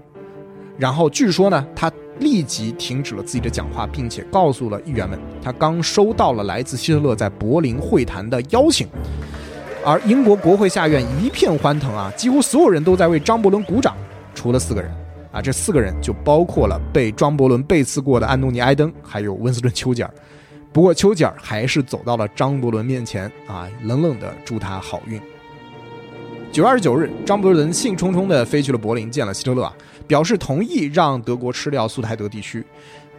[0.78, 8.88] 然后据说呢，他立即停止了自己的讲话，并且告诉了议员们，他刚收到了来自希特勒在柏林会谈的邀请。
[9.86, 13.96] 而英国国会下院一片欢腾啊，几乎所有人都在为张伯伦鼓掌，
[14.36, 14.92] 除了四个人
[15.32, 20.12] 啊，这四个人就包括了被张伯伦背刺过的安东尼·埃登，还有温斯顿·丘吉尔。
[20.72, 25.20] 不过丘吉尔还是走到了张伯伦面前啊，冷冷的祝他好运。
[26.52, 29.72] 九月二十九日，张伯伦兴冲冲地飞去了柏林，见了希特勒，
[30.08, 32.66] 表示同意让德国吃掉苏台德地区，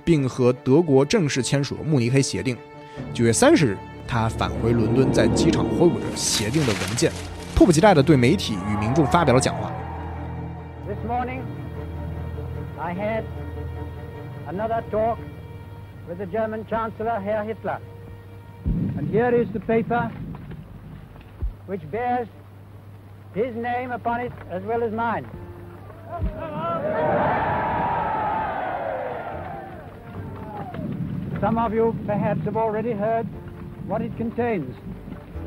[0.04, 2.56] 并和德国正式签署了慕尼黑协定。
[3.12, 3.78] 九月三十日。
[4.10, 7.12] 他返回伦敦，在机场挥舞着协定的文件，
[7.54, 9.70] 迫不及待地对媒体与民众发表了讲话。
[10.86, 11.40] This morning,
[12.78, 13.24] I had
[14.50, 15.18] another talk
[16.08, 17.78] with the German Chancellor Herr Hitler,
[18.64, 20.10] and here is the paper
[21.66, 22.26] which bears
[23.34, 25.28] his name upon it as well as mine.
[31.42, 33.26] Some of you perhaps have already heard
[33.86, 34.74] what it contains,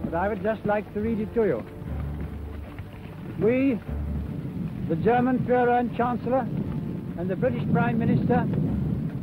[0.05, 1.63] but I would just like to read it to you.
[3.39, 3.79] We,
[4.87, 6.47] the German Führer and Chancellor,
[7.17, 8.45] and the British Prime Minister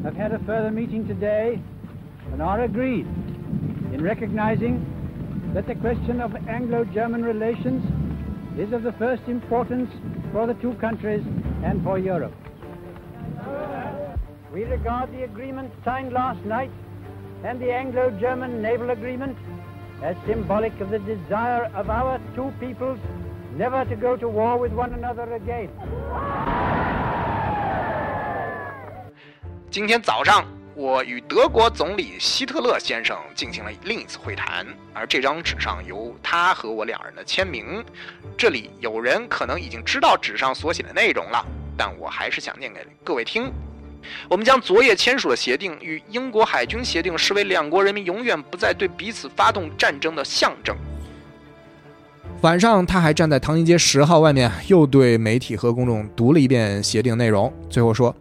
[0.09, 1.61] have had a further meeting today
[2.33, 3.05] and are agreed
[3.93, 4.81] in recognizing
[5.53, 7.85] that the question of Anglo-German relations
[8.59, 9.91] is of the first importance
[10.33, 11.23] for the two countries
[11.63, 12.33] and for Europe.
[14.51, 16.71] We regard the agreement signed last night
[17.45, 19.37] and the Anglo German naval agreement
[20.03, 22.99] as symbolic of the desire of our two peoples
[23.57, 25.69] never to go to war with one another again.
[29.71, 37.85] 今天早上，我与德国总理希特勒先生进行了另一次会谈，而这张纸上有他和我两人的签名。
[38.35, 41.45] 这里有人可能已经知道纸上所写的内容了，
[41.77, 43.53] 但我还是想念给各位听。
[44.27, 50.75] 我们将昨夜签署的协定与英国海军协定视为两国人民永远不再对彼此发动战争的象征。
[52.41, 58.15] 晚上，他还站在唐宁街十号外面，又对媒体和公众读了一遍协定内容，最后说：“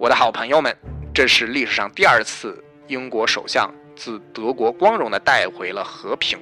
[0.00, 0.72] 我的好朋友们，
[1.12, 6.38] 这是历史上第二次英国首相自德国光荣的带回了和平。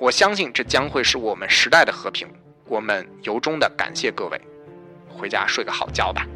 [0.00, 2.26] 我相信这将会是我们时代的和平。
[2.64, 4.40] 我们由衷的感谢各位。
[5.08, 6.26] 回家睡个好觉吧。”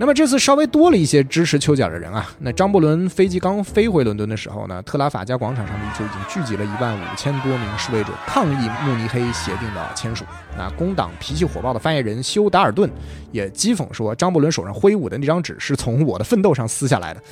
[0.00, 2.26] 那么这次稍微多了一些支持丘吉尔的人啊。
[2.38, 10.24] 那张伯伦飞机刚飞回伦敦的时候呢，特拉法加广场上面就已经聚集了一万五千多名示威者抗议慕尼黑协定的签署。
[10.56, 12.90] 那工党脾气火爆的发言人休达尔顿
[13.30, 17.22] 也讥讽说，张伯伦手上挥舞的那张纸是从我的奋斗上撕下来的。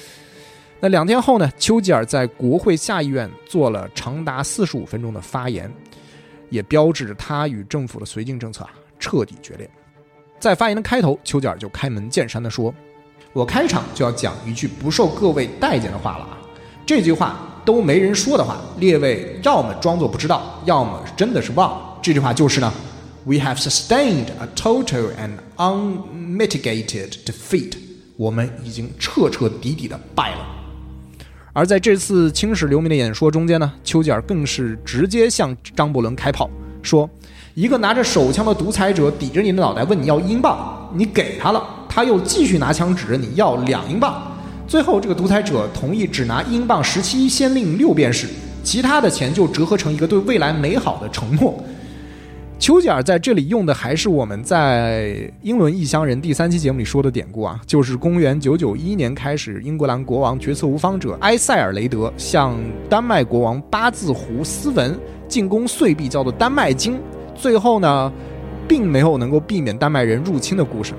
[0.78, 5.72] 那两天后呢，丘吉尔在国会下议院做了长达四十五分钟的发言，
[6.50, 9.66] 也标志着他与政府的绥靖政策啊彻底决裂。
[10.40, 12.72] 在发言的开头，丘吉尔就开门见山地说
[13.34, 16.38] ：“我开场就要讲一句不受各位待见的话了啊！
[16.86, 21.98] 这句话都没人说的话，列位要么装作不知道，要么真的是忘了。
[22.00, 22.72] 这句话就是呢
[23.24, 27.72] ：We have sustained a total and unmitigated defeat。
[28.16, 30.46] 我们已经彻彻底底的败了。
[31.52, 36.48] 而在这次青史留名的演说中间呢，丘吉尔更是直接向张伯伦开炮，
[36.80, 37.10] 说。”
[37.58, 44.14] 一个拿着手枪的独裁者抵着你的脑袋问你要英镑，你给他了，他又继续拿枪指着你要两英镑，
[44.68, 48.28] 最后这个独裁者同意只拿英镑十七先令六便士，
[48.62, 51.60] 其他的钱就折合成一个对未来美好的承诺。
[52.60, 55.10] 丘吉尔在这里用的还是我们在
[55.42, 62.56] 《英伦异乡人》第三期节目里说的典故啊，就是公元九九一年开始，英格兰国王决策无方者埃塞尔雷德向
[62.88, 64.96] 丹麦国王八字胡斯文
[65.26, 66.96] 进攻碎币，叫做丹麦金。
[67.40, 68.12] 最后呢，
[68.66, 70.92] 并没有能够避免丹麦人入侵的故事。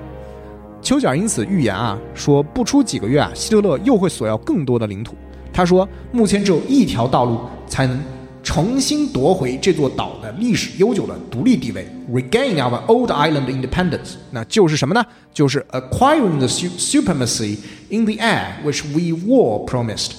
[0.82, 5.14] 丘吉尔因此预言啊，说不出几个月啊，希特勒又会索要更多的领土。
[5.52, 8.00] 他说，目前只有一条道路才能
[8.42, 14.14] 重新夺回这座岛的历史悠久的独立地位，regain our old island independence。
[14.30, 15.04] 那就是什么呢？
[15.34, 17.58] 就是 acquiring the supremacy
[17.90, 20.12] in the air which we were promised,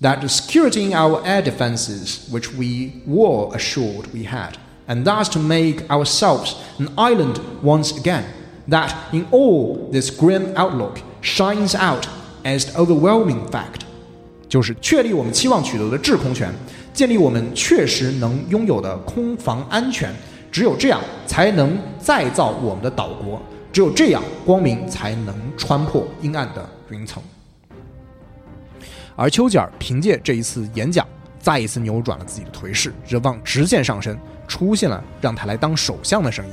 [0.00, 4.52] that security in our air defenses which we were assured we had.
[4.86, 8.24] And thus to make ourselves an island once again,
[8.68, 12.06] that in all this grim outlook shines out
[12.44, 13.82] as the overwhelming fact，
[14.48, 16.52] 就是确立我们期望取得的制空权，
[16.92, 20.14] 建立我们确实能拥有的空防安全。
[20.52, 23.38] 只有这样，才能再造我们的岛国；
[23.70, 27.22] 只有这样，光明才能穿破阴暗的云层。
[29.14, 31.06] 而丘吉尔凭借这一次演讲，
[31.46, 34.18] 再一次扭转了自己的颓势，热望直线上升。
[34.48, 36.52] 出现了让他来当首相的声音。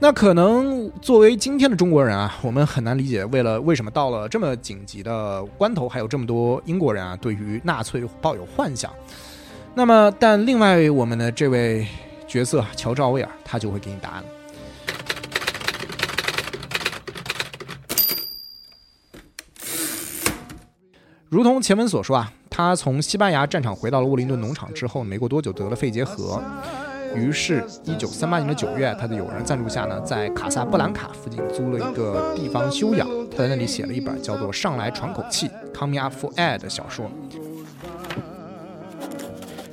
[0.00, 8.92] 那可能作为今天的中国人啊，我们很难理解，为了为什么到了这么紧急的关头，还有这么多英国人啊，对于纳粹抱有幻想。
[9.72, 11.86] 那么，但另外我们的这位
[12.26, 14.28] 角色乔治奥威尔，他就会给你答案了。
[21.28, 22.32] 如同前文所说啊。
[22.56, 26.42] 他从西班牙战场回到了沃林顿农场之后，没过多久得了肺结核，
[27.14, 33.06] 于是1938年的9月，他的友人赞助下呢，在卡萨布兰卡附近租了一个地方休养。
[33.30, 37.10] 他在那里写了一本叫做《上来喘口气》（Coming Up for Air） 的小说。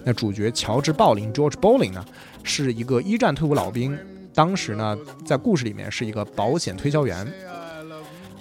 [0.03, 2.03] 那主角乔治·鲍林 （George Bolling） 呢，
[2.43, 3.97] 是一个一战退伍老兵，
[4.33, 7.25] 当时呢，在故事里面是一个保险推销员。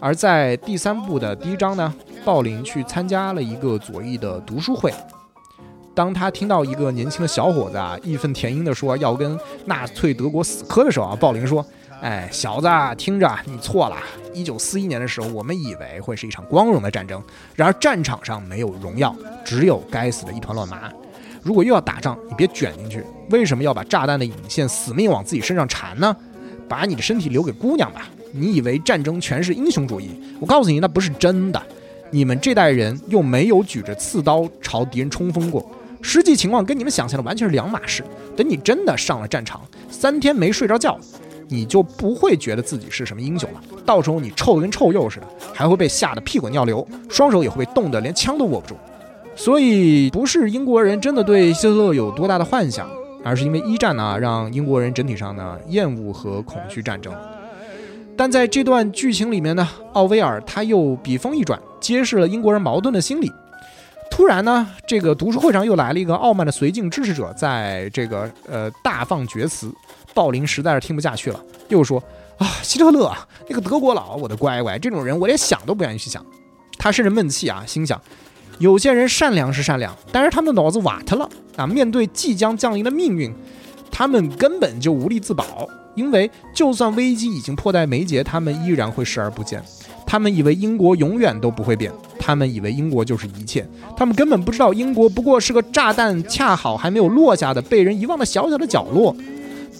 [0.03, 1.95] 而在第三部的第一章呢。
[2.25, 4.95] 鲍林去参加了一个左翼的读书会。
[5.93, 11.67] 当他听到一个年轻的小伙子啊义愤填膺地说要跟纳粹德国死磕的时候啊，鲍林说
[12.01, 13.97] ：“哎，小子，听着，你错了。
[14.33, 17.21] 一九四一年的时候，我们以为会是一场光荣的战争，
[17.57, 19.13] 然而战场上没有荣耀，
[19.45, 20.93] 只有该死的一团乱麻。
[21.43, 23.05] 如果又要打仗，你别卷进去。
[23.31, 26.17] 为什么要把炸弹的引线死命往自己身上缠呢？
[26.69, 28.09] 把你的身体留给姑娘吧。
[28.33, 30.11] 你以为战争全是英雄主义？
[30.41, 31.63] 我告诉你，那不是真的。”
[32.15, 35.67] 你们这代人又没有举着刺刀朝敌人冲锋过。
[36.03, 38.05] 实际情况跟你们想象的完全是两码事。
[38.37, 40.99] 等你真的上了战场，三天没睡着觉，
[41.49, 43.61] 你就不会觉得自己是什么英雄了。
[43.87, 48.77] 到时候你臭得跟臭鼬似的，还会被吓得屁滚尿流，双手也会被冻得连枪都握不住。
[49.35, 52.87] 所以，不是英国人真的对希特勒有多大的幻想，
[53.25, 57.11] 而是因为一战呢，让英国人整体上呢厌恶和恐惧战争。
[58.17, 63.31] 但在这段剧情里面呢，奥威尔他又笔锋一转，揭示了英国人矛盾的心理。
[64.11, 69.73] 突然呢，这个读书会上又来了一个傲慢的绥靖支持者，在这个呃大放厥词。
[70.15, 71.99] 鲍林实在是听不下去了，又说
[72.37, 76.23] ：“啊，希特勒啊，那个德国佬，我的乖乖，这种人我连想都不愿意去想。”
[76.79, 77.99] 他甚至闷气啊，心想：
[78.59, 81.67] 有些人善良是善良，但是他们的脑子瓦特了啊！
[81.67, 83.33] 面对即将降临的命运，
[83.91, 85.67] 他们根本就无力自保。
[85.95, 89.63] 因为就算危机已经迫在眉睫，他们依然会视而不见。
[90.07, 93.67] 他们以为英国永远都不会变，他们以为英国就是一切，
[93.97, 99.15] 他们根本不知道英国不过是个炸弹恰好还没有落下的被人遗忘的小小的角落。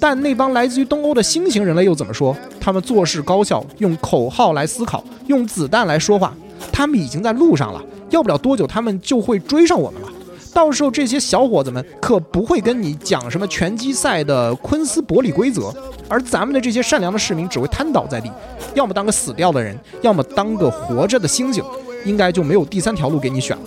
[0.01, 2.35] 但那帮来自于东欧的新型人类又怎么说？
[2.61, 6.35] 他们做事高效，用口号来思考，用子弹来说话。
[6.73, 10.09] 他们已经在路上了，要不了多久，他们就会追上我们了。
[10.55, 15.75] 到时候这些小伙子们可不会跟你讲什么拳击赛的昆斯伯里规则，
[16.09, 18.31] 而咱们的这些善良的市民只会瘫倒在地，
[18.75, 21.65] 要么当个死掉的人，要么当个活着的猩猩，
[22.05, 23.63] 应该就没有第三条路给你选了。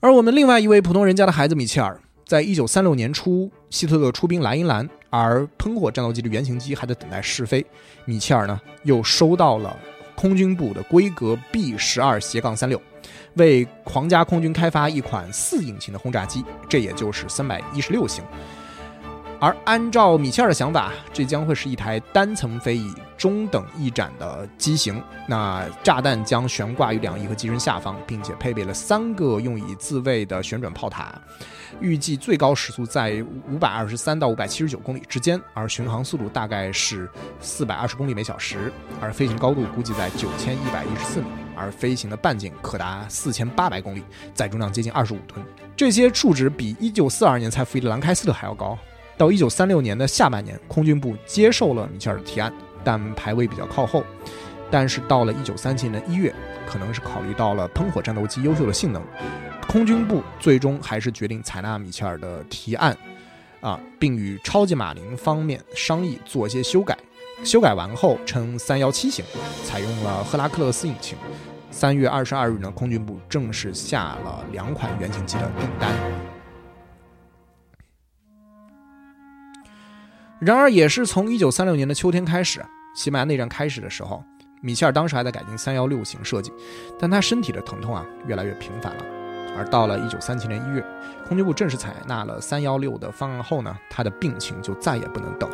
[0.00, 2.00] 而我们另外一位普通人家的孩子米切尔。
[2.26, 7.64] 在一九三六年初，希特勒出兵莱茵兰，而喷火战斗机的原型机还在等待试飞。
[8.04, 9.76] 米切尔呢，又收到了
[10.16, 12.82] 空军部的规格 B 十二斜杠三六，
[13.34, 18.24] 为皇家空军开发一款四引擎的轰炸机，这也就是三百一十六型。
[19.40, 25.02] 而按照米切尔的想法，这将会是一台单层飞翼、中等翼展的机型。
[25.28, 31.14] 那炸弹将悬挂于两翼和机身下方，并且配备了三个用以自卫的旋转炮塔。
[31.80, 37.10] 预计最高时速在五百二十三到五百七十九公里之间，而巡航速度大概是
[37.40, 41.26] 四百二十公里每小时，而飞行高度估计在九千一百一十四米，
[41.56, 45.44] 而飞行的半径可达四千八百公里，载重量接近二十五吨。
[45.76, 48.78] 这些数值比一九四二年才服役的兰开斯特还要高。
[49.16, 52.52] 到一九三六年的下半年，空军部接受了米切尔的提案，
[52.82, 54.04] 但排位比较靠后。
[54.70, 56.34] 但是到了一九三七年一月，
[56.66, 59.00] 可能是考虑到了喷火战斗机优秀的性能，
[59.68, 62.96] 空军部最终还是决定采纳米切尔的提案，
[63.60, 66.96] 啊，并与超级马林方面商议做一些修改。
[67.44, 69.24] 修改完后称三幺七型，
[69.64, 71.16] 采用了赫拉克勒斯引擎。
[71.70, 76.33] 三月二十二日呢，空军部正式下了两款原型机的订单。
[80.44, 82.62] 然而，也是从一九三六年的秋天开始，
[82.94, 84.22] 西班牙内战开始的时候，
[84.60, 86.52] 米切尔当时还在改进三幺六型设计，
[86.98, 89.04] 但他身体的疼痛啊越来越频繁了。
[89.56, 90.84] 而到了一九三七年一月，
[91.26, 95.48] 空军部正式采纳了三幺六的方案后呢，他的病情就再也不能等。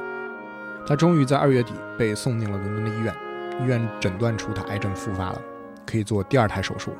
[0.85, 3.15] 他终于在二月底被送进了伦敦的医院，
[3.61, 5.41] 医院诊断出他癌症复发了，
[5.87, 6.97] 可以做第二台手术。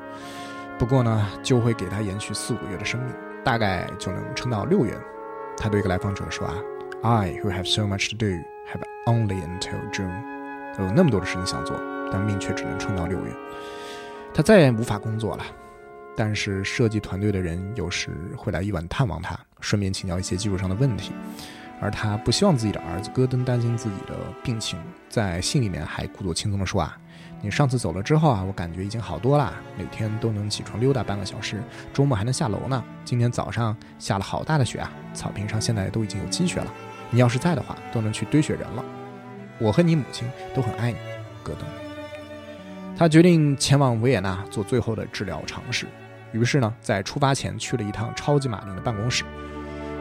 [0.79, 3.13] 不过呢，就会给他延续四五个月的生命，
[3.43, 4.97] 大概就能撑到六月。
[5.57, 6.55] 他对一个来访者说啊。
[7.03, 10.11] I who have so much to do have only until June。
[10.77, 11.75] 有那么多的事情想做，
[12.11, 13.31] 但命却只能撑到六月。
[14.33, 15.43] 他再也无法工作了。
[16.15, 21.11] 但是设计团队的人有时会来医院探望他，顺便请教一些技术上的问题。
[21.81, 24.77] 而他不希望自己的儿子戈登担心自己的病情，
[25.09, 26.95] 在信里面还故作轻松地说啊。
[27.41, 31.59] 你上次走了之后啊，我感觉已经好多了，每天都能起床溜达半个小时，
[31.91, 32.83] 周末还能下楼呢。
[33.03, 36.71] 今天早上下了好大的雪啊，草坪上现在都已经有积雪了。
[37.11, 38.83] 你要是在的话，都能去堆雪人了。
[39.59, 40.97] 我和你母亲都很爱你，
[41.43, 41.63] 戈登。
[42.97, 45.85] 他决定前往维也纳做最后的治疗尝试，
[46.31, 49.23] 于是呢，在出发前去了一趟超级马林的办公室。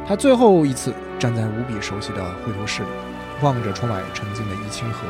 [0.06, 2.88] 他最后一次站在无比熟悉的绘图室里，
[3.42, 5.00] 望着窗外沉静的伊清河。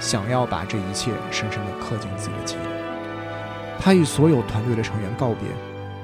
[0.00, 3.80] 想要把这一切深深地刻进自己的记忆。
[3.80, 5.48] 他与所有团队的成员告别，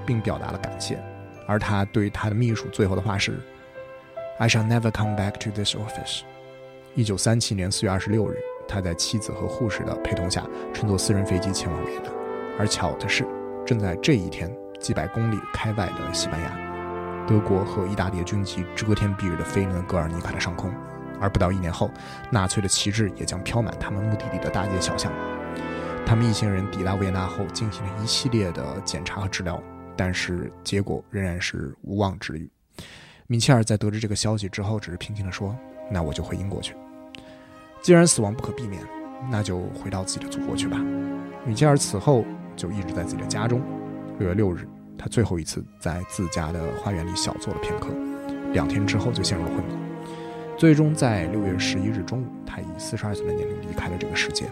[0.07, 0.99] 并表达了感谢。
[1.47, 3.39] 而他对他的秘书最后的话是
[4.41, 6.23] ：“I shall never come back to this office。”
[6.97, 12.11] 一九三七年四月二十六日，他在妻子和护士的陪同下乘坐私人飞机前往维也纳。
[12.59, 13.27] 而巧的是，
[13.67, 20.73] 正在这一天，几百公里开外的西班牙、德国和意大利军机遮天蔽日地飞临格尔尼卡的上空。
[21.21, 21.91] 而不到一年后，
[22.33, 25.13] 纳粹的旗帜也将飘满他们目的地的大街小巷。
[26.07, 29.63] 他们一行人抵达维也纳后，进行了一系列的检查和治疗，
[29.95, 32.51] 但是结果仍然是无望之余。
[33.31, 35.57] 米切尔在得知这个消息之后，只是平静地说
[35.89, 36.75] ：“那我就回英国去。”
[37.81, 38.83] 既然死亡不可避免，
[39.31, 40.77] 那就回到自己的祖国去吧。
[41.47, 42.25] 米切尔此后
[42.57, 43.63] 就一直在自己的家中。
[44.19, 44.67] 六月六日，
[44.99, 47.91] 他最后一次在自家的花园里小坐了片刻，
[48.53, 49.75] 两天之后就陷入了昏迷。
[50.59, 54.47] 最终在六月十一日中午，他以四十二岁的年龄离开了这个世界。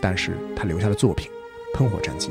[0.00, 1.30] 但是他留下的作品
[1.78, 2.30] 《喷火战机》，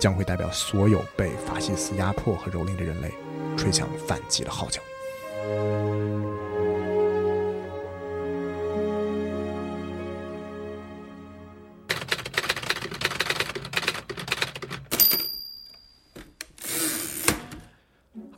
[0.00, 3.12] 将会代表所有被法西斯压迫和蹂躏的人类，
[3.58, 4.80] 吹响反击的号角。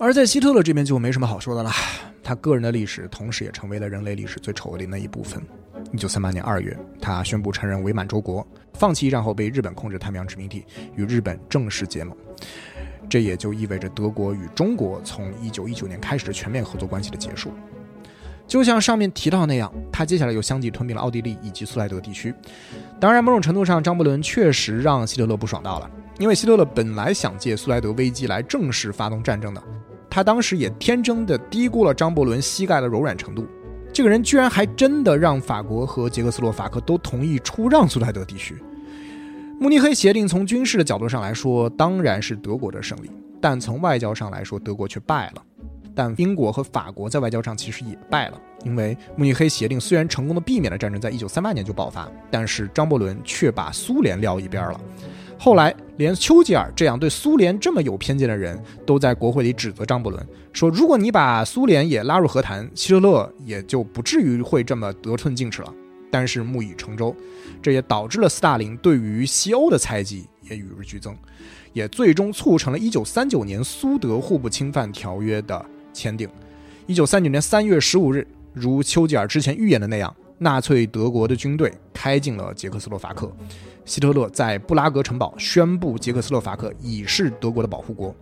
[0.02, 1.70] 而在希特勒这边就没什么好说的了，
[2.24, 5.40] 他个人的历史同时也成为了人类历史最丑恶的那一部分。
[5.92, 8.44] 一九三八年二月，他宣布承认伪满洲国，
[8.74, 10.64] 放弃一战后被日本控制太平洋殖民地，
[10.96, 12.16] 与日本正式结盟。
[13.10, 17.50] 这也就意味着德国与中国从一九一九年开始的全面合作关系的结束。
[18.46, 22.32] 就像上面提到那样，他接下来又相继吞并了奥地利以及苏莱德地区。
[22.98, 29.62] 当然，某种程度上，张伯伦确实让希特勒不爽到了，因为希特勒本来想借苏莱德危机来正式发动战争的。
[30.08, 33.46] 他当时也天真的低估了张伯伦膝盖的柔软程度，
[33.92, 38.60] 这个人居然还真的让法国和捷克斯洛伐克都同意出让苏莱德地区。
[39.60, 43.10] 慕尼黑协定从军事的角度上来说当然是德国的胜利，
[43.42, 45.42] 但从外交上来说德国却败了。
[45.94, 54.80] 但英国和法国在外交上其实也败了，因为慕尼黑协定虽然成功的避免了战争在一九三八年就爆发，但是张伯伦却把苏联撂一边了。
[55.38, 65.74] 后来，连丘吉尔这样对苏联这么有偏见的人都在国会里指责张伯伦，说：“如果你把苏联也拉入和谈，希特勒也就不至于会这么得寸进尺了。”
[66.10, 67.14] 但是木已成舟，
[67.62, 71.16] 这也导致了斯大林对于西欧的猜忌也与日俱增，
[71.72, 76.28] 也最终促成了1939年苏德互不侵犯条约的签订。
[76.88, 83.30] 1939年3月15日，如丘吉尔之前预言的那样，纳粹德国的军队开进了捷克斯洛伐克。
[83.84, 88.14] 希特勒在布拉格城堡宣布捷克斯洛伐克已是德国的保护国。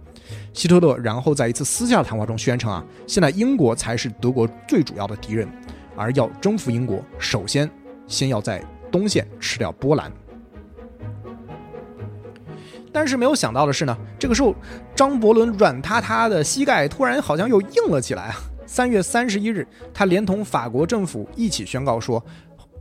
[0.53, 5.49] 希特勒然后在一次私下谈话中宣称：“啊，现在英国才是德国最主要的敌人，
[5.97, 7.69] 而要征服英国，首先
[8.09, 10.11] 先要在东线吃掉波兰。”
[12.93, 14.53] 但是没有想到的是呢，这个时候
[14.97, 18.35] 张伯伦软塌塌的膝盖突然好像又硬了起来啊！
[18.67, 22.21] 三月三十一日，他连同法国政府一起宣告说。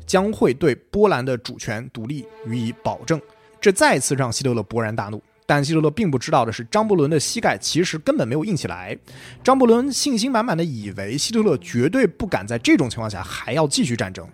[0.08, 3.20] 将会对波兰的主权独立予以保证，
[3.60, 5.22] 这再次让希特勒勃然大怒。
[5.46, 8.98] 但希特勒并不知道的是，张伯伦的膝盖其实根本没有硬起来。
[9.44, 14.26] 张伯伦信心满满的以为希特勒绝对不敢在这种情况下还要继续战争。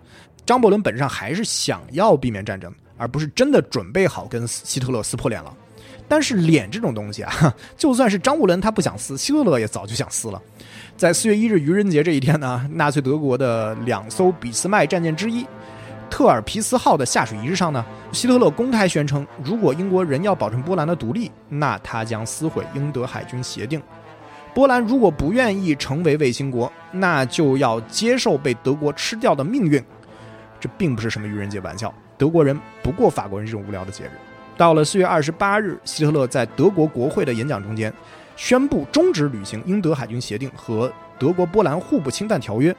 [0.45, 5.55] 张伯伦本质上还是想要避免战争，而不是真的准备好跟希特勒撕破脸了。
[6.07, 10.41] 但是脸这种东西啊，就算是张伯伦他不想撕，希特勒也早就想撕了。
[10.97, 15.45] 在四月一日愚人节这一天呢，纳粹德国的两艘俾斯麦战舰之一。
[16.09, 23.81] 特尔皮斯号的下水仪式上呢，希特勒公开宣称，如果英国人要保证波兰的独立，那他将撕毁英德海军协定。
[24.53, 29.83] 波兰如果不愿意成为卫星国，那就要接受被德国吃掉的命运。
[30.63, 34.11] 这并不是什么愚人节玩笑，德国人不过法国人这种无聊的节日。
[34.55, 37.91] 到了四月二十八日，希特勒在德国国会的演讲中间，
[38.37, 40.89] 宣布终止履行英德海军协定和
[41.19, 42.73] 德国波兰互不侵犯条约。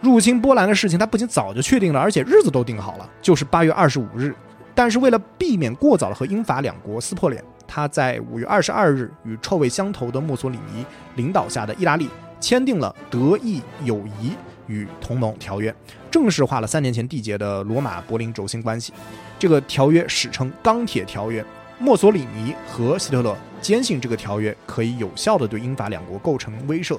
[0.00, 4.32] 入侵波兰的事情，他不仅早就确定了，而且日子都定好了，就是八月二十五日。
[4.72, 10.86] 但是为了避免过早的和英法两国撕破脸，他在五月二十二日与臭味相投的墨索里尼
[11.16, 14.34] 领导下的意大利签订了德意友谊
[14.68, 15.74] 与同盟条约，
[16.14, 18.92] 正式化了三年前缔结的罗马柏林轴心关系。
[19.36, 21.44] 这个条约史称“钢铁条约”。
[21.80, 26.96] 墨索里尼和希特勒坚信这个条约可以有效地对英法两国构成威慑。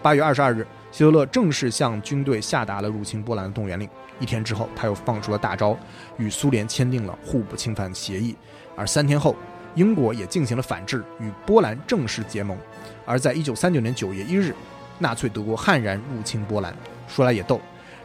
[0.00, 0.66] 八月二十二日。
[0.90, 3.86] 希特勒正式向军队下达了入侵波兰的动员令。
[4.18, 5.76] 一天之后，他又放出了大招，
[6.16, 8.34] 与苏联签订了互不侵犯协议。
[8.74, 9.36] 而三天后，
[9.74, 12.56] 英国也进行了反制，与波兰正式结盟。
[13.04, 14.54] 而在一九三九年九月一日，
[14.98, 16.74] 纳粹德国悍然入侵波兰。
[17.08, 17.60] 说来也逗，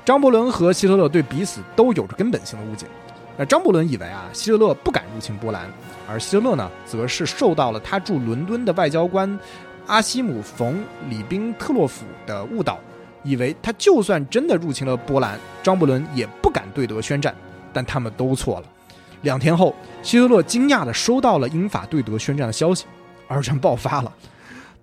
[0.09, 2.87] 张伯伦和希特勒对彼此都有着根本性的误解。
[3.37, 5.71] 那张伯伦以为啊，希特勒不敢入侵波兰，
[6.07, 9.39] 而希特勒呢，则是受到了他驻伦敦的外交官。
[9.85, 10.73] 阿西姆·冯·
[11.11, 12.79] 里宾特洛甫的误导，
[13.21, 17.35] 以为他就算真的入侵了波兰，张伯伦也不敢对德宣战。
[17.71, 18.65] 但他们都错了。
[19.21, 22.85] 两天后，希特勒惊讶地收到了英法对德宣战的消息，
[23.27, 24.11] 二战爆发了。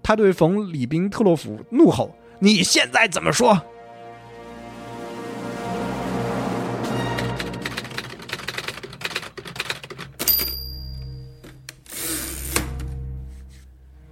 [0.05, 3.61] 他对冯·里宾特洛甫怒吼：“你现在怎么说？”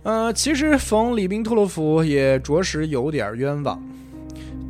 [0.04, 3.82] 呃，其实冯·里宾特洛甫也着实有点冤枉。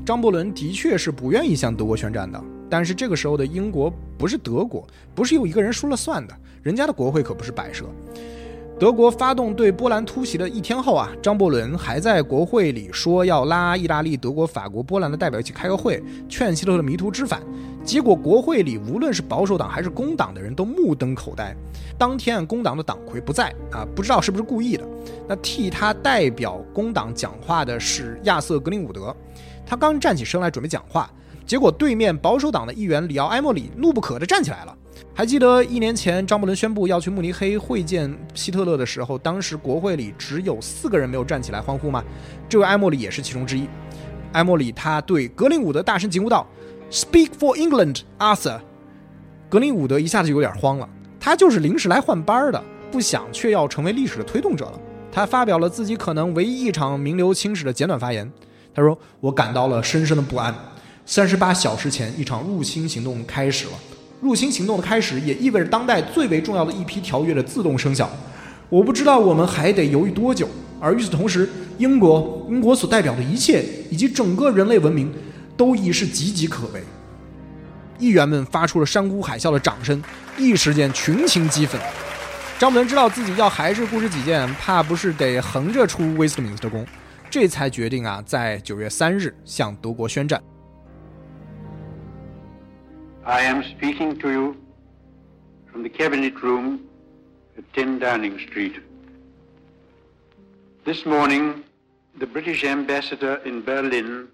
[0.07, 2.43] 张伯伦的确是不愿意向德国宣战的。
[2.70, 7.85] 但是这个时候的英国不是德国，不是有一个人说了算的，人家的国会可不是摆设。
[8.76, 17.40] 德国发动对波兰突袭的一天后啊，张伯伦还在国会里说要拉意大利、德国、法国、波兰的代表一起开个会，劝希特勒迷途知返。
[17.84, 21.54] 结果国会里无论是保守党还是工党的人都目瞪口呆。
[21.96, 24.84] 当天工党的党魁不在啊，不知道是不是故意的。
[25.28, 29.14] 那替他代表工党讲话的是亚瑟·格林伍德，
[29.64, 31.08] 他刚站起身来准备讲话。
[31.47, 34.76] 结果，对面保守党的议员里奥·埃莫里怒不可的站起来了。
[35.16, 42.03] 还记得一年前张伯伦宣布要去慕尼黑会见希特勒的时候，当时国会里只有四个人没有站起来欢呼吗？
[42.49, 43.68] 这位埃莫里也是其中之一。
[44.32, 46.47] 埃莫里他对格林伍德大声警呼道
[46.90, 48.61] ：“Speak for England, Arthur。”
[49.49, 50.88] 格林伍德一下子就有点慌了，
[51.20, 54.80] 他就是临时来换班的，不想却要成为历史的推动者了。
[55.12, 58.28] 他发表了自己可能唯一一场名留青史的简短发言。
[58.74, 60.53] 他说：“我感到了深深的不安。”
[61.07, 63.72] 三十八小时前，一场入侵行动开始了。
[64.22, 68.11] 入侵行动的开始，也意味着当代最为重要的一批条约的自动生效。
[68.70, 70.48] 我不知道我们还得犹豫多久。
[70.80, 71.48] 而与此同时，
[71.78, 75.12] 英国、英国所代表的一切，以及整个人类文明，
[75.57, 76.82] 都已是岌岌可危。
[77.98, 80.02] 议员们发出了山呼海啸的掌声，
[80.38, 81.78] 一时间群情激愤。
[82.59, 86.86] 张伯伦知道自己要还是固执己见，怕不是得横着出威斯敏斯特宫，
[87.30, 90.42] 这才决定啊，在九月三日向德国宣战。
[93.26, 94.56] I am speaking to you
[95.72, 96.86] from the Cabinet Room
[97.56, 98.76] at 10 Downing Street.
[100.84, 101.64] This morning,
[102.18, 104.28] the British ambassador in Berlin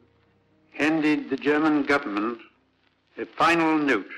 [0.72, 2.40] handed the German government
[3.16, 4.10] a final note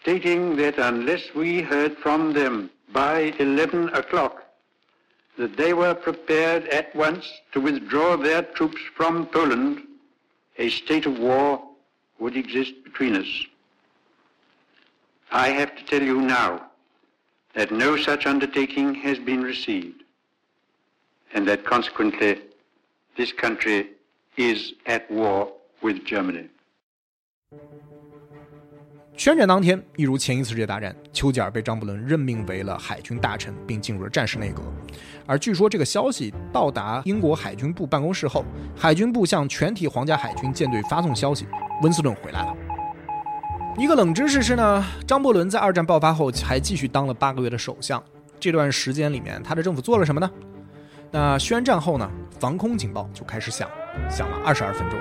[0.00, 4.44] stating that unless we heard from them by 11 o'clock,
[5.36, 9.82] that they were prepared at once to withdraw their troops from Poland,
[10.56, 11.62] a state of war
[12.18, 13.44] would exist between us.
[15.30, 16.60] I have to tell you now
[17.54, 20.04] that no such undertaking has been received,
[21.34, 22.38] and that consequently
[23.16, 23.88] this country
[24.36, 25.48] is at war
[25.82, 26.48] with Germany.
[29.16, 34.62] 宣战当天，一如前一次世界大战，丘吉尔被张伯伦任命为了海军大臣，并进入了战时内阁。
[35.26, 38.44] 而据说这个消息到达英国海军部办公室后，
[38.76, 41.46] 海军部向全体皇家海军舰队发送消息：
[41.82, 42.56] 温斯顿回来了。
[43.78, 48.02] 一个冷知识是呢，张伯伦在二战爆发后还继续当了八个月的首相。
[48.40, 50.28] 这段时间里面，他的政府做了什么呢？
[51.12, 52.10] 那宣战后呢，
[52.40, 53.70] 防空警报就开始响，
[54.10, 54.98] 响了二十二分钟，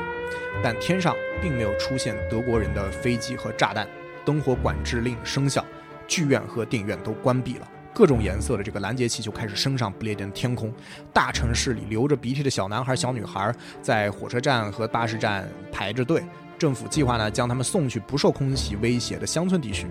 [0.63, 3.87] 但天上并没有出现德国人的飞机和炸弹，
[4.23, 5.65] 灯火管制令生效，
[6.07, 10.71] 剧院和电影院都关闭了，各种颜色的这个拦截器就开始升上不列颠天空，
[11.11, 13.51] 大城市里流着鼻涕的小男孩、小女孩
[13.81, 16.23] 在火车站和巴士站排着队。
[16.57, 19.85] 政府计划呢，将他们送去不受空袭威胁的乡村地区。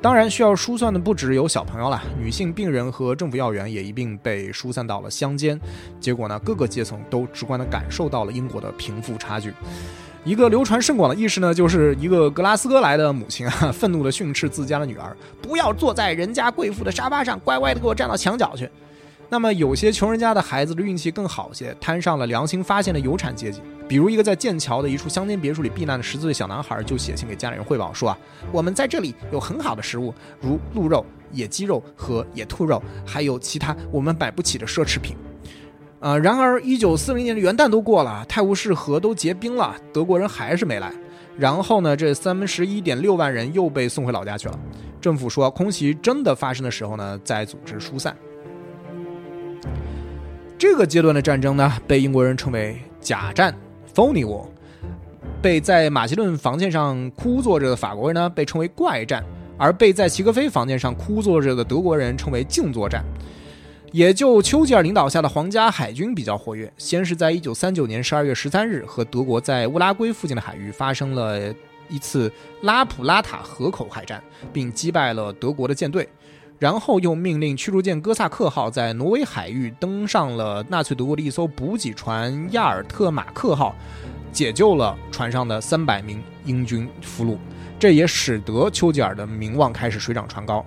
[0.00, 5.58] 当然，需要疏散的不只有小朋友了，女性病人和政府要员也一并被疏散到了乡间。
[5.98, 9.52] 结果呢，各个阶层都直观地感受到了英国的贫富差距。
[10.24, 18.68] 一个流传甚广的意识呢，就是一个格拉斯哥来的母亲啊，愤怒地训斥自家的女儿：“不要坐在人家贵妇的沙发上，乖乖地给我站到墙角去。”
[19.28, 23.60] 那么，有些穷人家的孩子的运气更好些，摊上了良心发现的有产阶级。
[23.88, 28.18] 比如，一个在剑桥的一处乡间别墅里避难的十四岁小男孩，就写信给家里人汇报说：“啊，
[28.52, 35.16] 我们在这里有很好的食物，如鹿肉、野鸡肉和野兔肉，还有其他我们买不起的奢侈品。”
[35.98, 40.92] 啊，然而，一九四零年的元旦都过了，泰晤士河都结冰了，德国人还是没来。
[41.36, 44.58] 然后呢，这三十一点六万人又被送回老家去了。
[45.00, 48.16] 政府说，空袭真的发生的时候呢，再组织疏散。
[50.58, 53.54] 这个阶段的战争呢，被英国人称为“假战
[53.94, 54.46] ”（Phony War），
[55.42, 59.22] 被在马其顿防线上枯坐着的法国人呢，被称为“怪战”，
[59.58, 63.04] 而被在齐格菲防线上枯坐着的德国人称为“静坐战”。
[63.92, 71.54] 也就丘吉尔领导下的皇家海军比较活跃，先是在一九三九年十二月十三日和德国在乌拉圭附近的海域发生了
[71.90, 72.32] 一次
[72.62, 74.22] 拉普拉塔河口海战，
[74.54, 76.08] 并击败了德国的舰队。
[76.58, 83.74] 然后又命令驱逐舰哥萨克号在挪威海域登上了纳粹德国的一艘补给船亚尔特马克号，
[84.32, 87.36] 解救了船上的三百名英军俘虏，
[87.78, 90.64] 这也使得丘吉尔的名望开始水涨船高。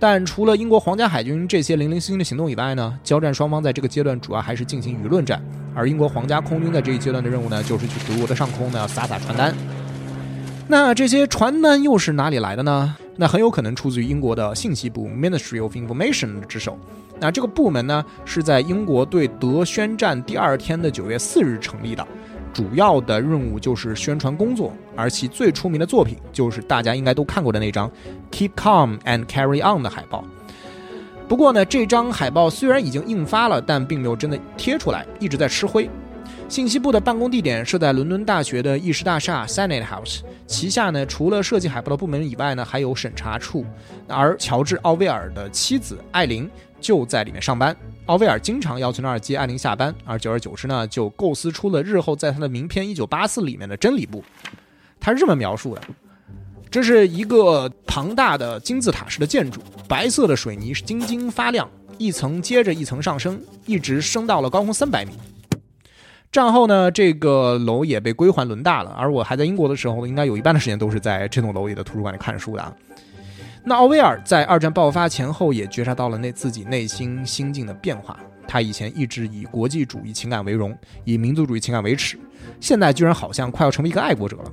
[0.00, 5.42] 但除了英国皇家海军这些零零星星的行动以外呢，交战双方在这个阶段主要还是进行舆论战，
[5.74, 9.54] 而英国皇家空军在这一阶段的任务呢，就是去德国的上空呢撒撒传单。
[10.68, 12.96] 那这些传单又是哪里来的呢？
[13.20, 16.78] 那很有可能出自于英国的信息部 （Ministry of Information） 之手。
[17.18, 22.06] 那这个部门呢，是在英国对德宣战第二天的九月四日成立的，
[22.52, 27.90] 主要的任务就是宣传工作，而其最出名的作品就是大家应该都看过的那张
[28.30, 30.24] “Keep Calm and Carry On” 的海报。
[31.26, 35.90] 不过呢，这张海报虽然已经印发了，但并没有真的贴出来，一直在吃灰。
[36.48, 43.66] 信息部的办公地点设在伦敦大学的议事大厦 Senate House，旗下呢除了设计海报的部门以外呢，还有审查处。
[44.08, 47.76] 而乔治·奥威尔的妻子艾琳就在里面上班。
[48.06, 54.24] 奥威尔经常要去那儿接艾琳下班，而久而久之呢，就构思出了日后在他的名片《一九八四》里面的真理部。
[54.98, 55.82] 他是这么描述的：
[56.70, 61.68] 这是一个庞大的金字塔式的建筑，白色的水泥是晶晶发亮，
[61.98, 65.12] 一层接着一层上升，一直升到了高空三百米。
[66.30, 68.90] 战后呢，这个楼也被归还伦大了。
[68.98, 72.72] 而我还在英国的时候，应该有一半的时间都是在这栋楼里的图书馆里看书的啊。
[73.64, 78.16] 那奥威尔在二战爆发前后也觉察到了那自己内心心境的变化。
[78.46, 82.18] 他以前一直以国际主义情感为荣，以民族主义情感为耻，
[82.60, 84.52] 现在居然好像快要成为一个爱国者了。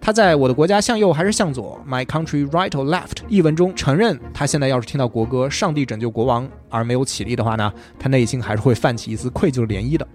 [0.00, 3.22] 他在我的国家向右还是向左？My country right or left？
[3.26, 10.06] 一文中承认，他现在要是听到国歌“上帝拯救国王”而没有起立的话呢，他内心还是会泛起一丝愧疚涟漪的。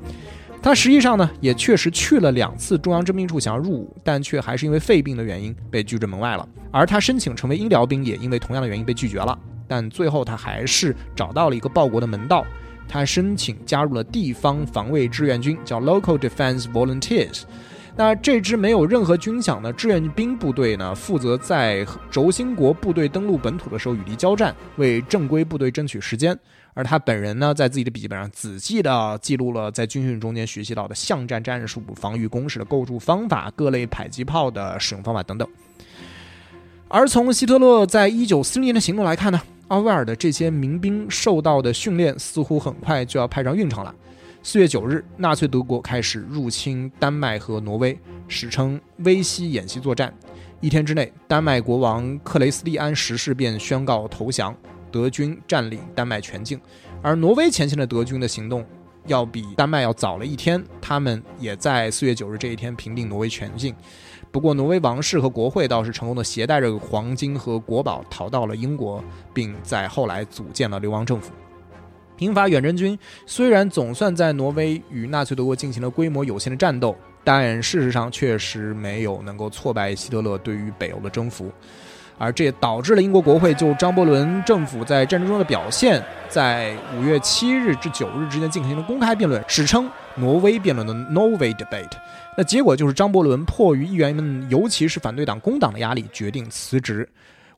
[0.61, 6.47] 他实际上呢，也确实去了两次中央征兵处想要入伍，但却还是因为肺病的原因被拒之门外了。
[6.69, 9.37] 而他申请成为医疗兵，也因为同样的原因被拒绝了。
[9.67, 12.45] 但最后他还是找到了一个报国的门道，
[12.87, 17.43] 他申请加入了地方防卫志愿军，叫 Local Defense Volunteers。
[17.95, 26.37] 那这支没有任何军饷的志愿兵部队呢，负责在轴心国部队登陆本土的时候与敌交战，为正规部队争取时间。
[26.73, 35.47] 而他本人呢，在自己的笔记本上仔细地记录了在军训中间学习到的巷战战术、防御工事的构筑方法、各类迫击炮的使用方法等等。
[36.87, 43.93] 而从希特勒在一九四零年的行动来看呢，奥威尔的这些民兵受到的训练似乎很快就要派上用场了。
[44.41, 47.97] 四月九日，纳粹德国开始入侵丹麦和挪威，
[48.27, 50.13] 史称威西演习作战。
[50.61, 54.55] 一天之内，丹麦国王克雷斯蒂安十世便宣告投降。
[54.91, 56.59] 德军占领丹麦全境，
[57.01, 58.65] 而挪威前线的德军的行动
[59.07, 60.63] 要比丹麦要早了一天。
[60.81, 63.75] 他们也在四月九日这一天平定挪威全境。
[64.31, 71.31] 不过，挪威王室和国会倒是成功的携带着黄金和国宝逃到了英国，并在后来组建了流亡政府。
[72.19, 81.49] 英法远征军虽然总算在挪威与纳粹德国进行了规模有限的战斗，但事实上确实没有能够挫败希特勒对于北欧的征服。
[82.19, 91.97] 而这也导致了英国国会就张伯伦政府在战争中的表现，在五月七日至九日之间进行了公开辩论，史称“挪威辩论”的 Norway Debate。
[92.37, 97.07] 那结果就是张伯伦迫于议员们，尤其是反对党工党的压力，决定辞职。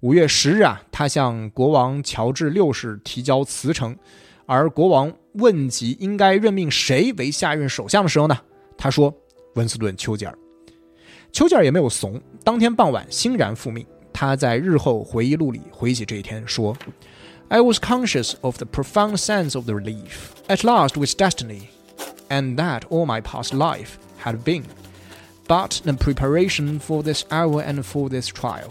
[0.01, 3.95] 五月十日啊，他向国王乔治六世提交辞呈，
[4.45, 8.37] 而国王问及应该任命谁为下任首相的时候呢，
[8.77, 9.13] 他说
[9.55, 10.37] 温斯顿·丘吉尔。
[11.31, 13.85] 丘吉尔也没有怂，当天傍晚欣然复命。
[14.12, 16.76] 他在日后回忆录里回忆起这一天，说：“
[17.48, 21.68] I was conscious of the profound sense of the relief at last with destiny,
[22.28, 24.64] and that all my past life had been,
[25.46, 28.70] but the preparation for this hour and for this trial。”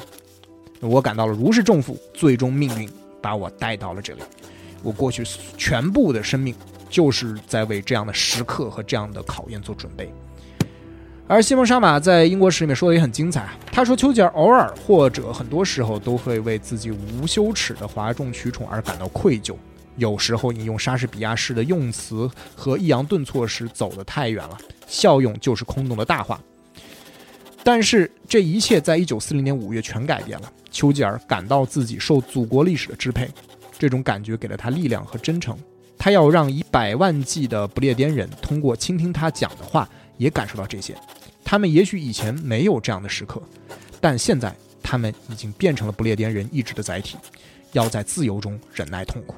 [0.81, 2.89] 我感到了如释重负，最终命运
[3.21, 4.21] 把我带到了这里。
[4.83, 5.23] 我过去
[5.57, 6.53] 全部的生命
[6.89, 10.13] 就是在为这样的时刻和这样的考验做准备。
[11.30, 13.48] 而西蒙沙马在英国史里面说的也很精彩。
[13.70, 19.54] 他说，丘吉尔偶尔或者很多时候都会为自己无羞耻的哗众取宠而感到愧疚，
[19.94, 24.58] 有时候引用莎士比亚式的用词和抑扬顿挫时走得太远了，
[24.88, 26.40] 效用就是空洞的大话。
[27.62, 30.52] 但是这一切在一九四零年五月全改变了。
[30.72, 33.30] 丘吉尔感到自己受祖国历史的支配，
[33.78, 35.56] 这种感觉给了他力量和真诚。
[35.96, 40.96] 他要让以百万计的不列颠人通过倾听他讲的话，也感受到这些。
[41.44, 43.42] 他们也许以前没有这样的时刻，
[44.00, 47.16] 但现在他们已经变成了不列颠人意志的载体，
[47.72, 49.34] 要在自由中忍耐痛苦。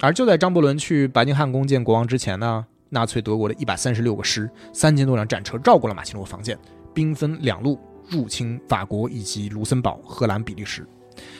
[0.00, 6.58] 而就在张伯伦去白金汉宫见国王之前呢，纳粹德国的一百三十六个师、三千多辆战车绕过了马奇诺防线，
[6.92, 7.78] 兵分两路
[8.08, 10.86] 入侵法国以及卢森堡、荷兰、比利时。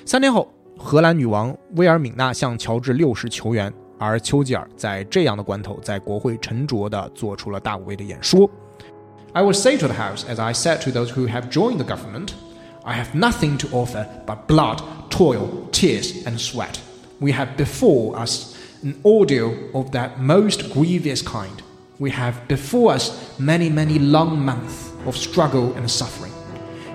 [0.05, 8.50] 三天后，荷兰女王威尔敏娜向乔治六世求援，而丘吉尔在这样的关头，在国会沉着地做出了大无畏的演说。
[9.34, 12.34] I will say to the House, as I said to those who have joined the government,
[12.84, 16.80] I have nothing to offer but blood, toil, tears, and sweat.
[17.20, 21.62] We have before us an ordeal of that most grievous kind.
[22.00, 26.34] We have before us many, many long months of struggle and suffering.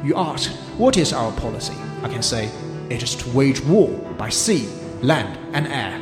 [0.05, 1.75] You ask, what is our policy?
[2.03, 2.51] I can say,
[2.91, 4.69] it is to wage war by sea,
[5.01, 6.01] land, and air,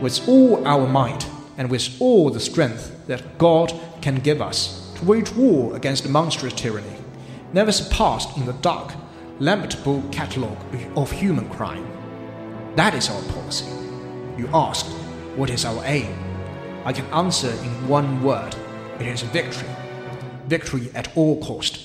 [0.00, 1.26] with all our might
[1.56, 6.54] and with all the strength that God can give us to wage war against monstrous
[6.54, 6.96] tyranny,
[7.52, 8.92] never surpassed in the dark,
[9.38, 10.58] lamentable catalogue
[10.96, 11.86] of human crime.
[12.76, 13.66] That is our policy.
[14.38, 14.86] You asked,
[15.36, 16.14] what is our aim?
[16.84, 18.54] I can answer in one word.
[18.98, 19.68] It is victory.
[20.46, 21.78] Victory at all cost.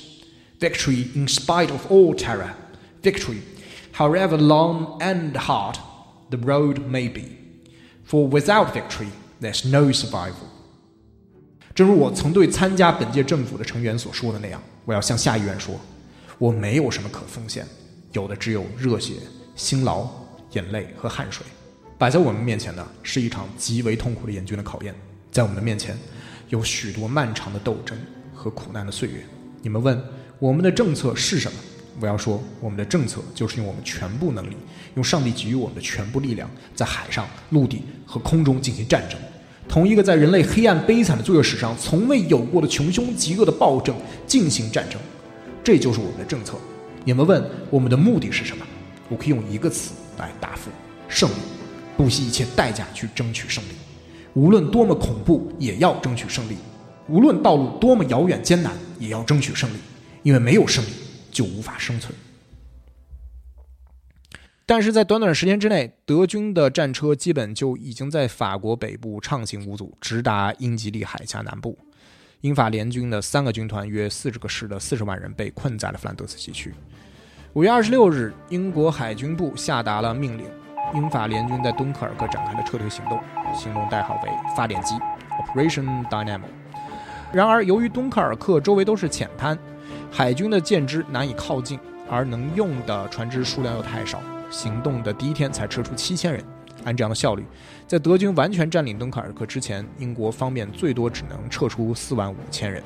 [0.60, 2.56] Victory in spite of all terror.
[3.02, 3.42] Victory,
[3.92, 5.78] however long and hard
[6.30, 7.45] the road may be.
[8.08, 9.08] For without victory,
[9.42, 10.48] there's no survival.
[11.74, 15.76] 正如我曾对参加本届政府的成员所说的那样，我要向下议院说，
[16.38, 17.66] 我没有什么可奉献，
[18.14, 19.16] 有的只有热血、
[19.56, 20.08] 辛劳、
[20.52, 21.46] 眼泪和汗水。
[21.98, 24.94] 摆在我们面前的是一场极为痛苦的严峻的考验，
[25.32, 25.98] 在我们的面前
[26.50, 27.98] 有许多漫长的斗争
[28.34, 29.26] 和苦难的岁月。
[29.62, 30.02] 你们问
[30.38, 31.58] 我们的政策是什么？
[32.00, 34.56] 我要说，我们的政策就是用我们全部能力，
[34.96, 39.18] 用上帝给予我们的全部力量，在海上、陆地和空中进行战争，
[39.68, 43.96] 同一个在人类黑暗悲惨的罪恶史上从未有过的穷凶极恶的暴政
[44.28, 45.00] 进行战争。
[45.64, 46.56] 这就是我们的政策。
[47.04, 48.66] 你们问我们的目的是什么？
[49.10, 50.70] 我可以用一个词来答复：
[51.08, 51.34] 胜利。
[51.98, 53.70] 不惜一切代价去争取胜利，
[54.34, 56.56] 无论多么恐怖，也要争取胜利；
[57.08, 59.78] 无论道路多么遥远艰难，也要争取胜利。
[60.22, 60.90] 因为没有胜利，
[61.36, 62.16] 就无法生存。
[64.66, 71.78] 但是在短短时间之内，德军的战车基本就已经在法国北部畅行无阻，直达英吉利海峡南部。
[72.40, 76.74] 英法联军的三个军团，约四十个师的四十万人，被困在了弗兰德斯西区。
[77.54, 80.46] 五月二十六日，英国海军部下达了命令，
[80.94, 83.20] 英法联军在敦刻尔克展开了撤退行动，
[83.54, 84.96] 行动代号为“发电机
[85.54, 86.42] ”（Operation Dynamo）。
[87.32, 89.58] 然而，由于敦刻尔克周围都是浅滩，
[90.18, 91.78] 海军的舰只难以靠近，
[92.10, 94.24] 而能用的船只数量又太少。
[94.50, 96.42] 行动的第一天才撤出七千人，
[96.86, 97.44] 按这样的效率，
[97.86, 102.82] 在德军完全占领敦刻尔克之前，英国方面最多只能撤出四万五千人。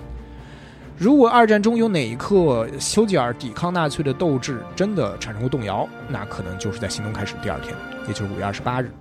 [0.97, 7.75] 如果二战中有哪一刻丘吉尔抵抗纳粹的斗志真的产生过动摇，那可能就是在行动开始第二天，
[8.07, 8.91] 也就是五月二十八日。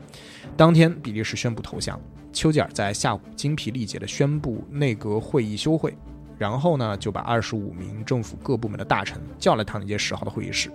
[0.55, 1.99] 当天，比利时宣布投降。
[2.31, 5.97] 丘吉尔在下午精疲力竭地宣布内阁会议休会，
[6.39, 10.71] 然后呢，就把二十五名政府各部门的大臣叫来唐宁街十号的会议室。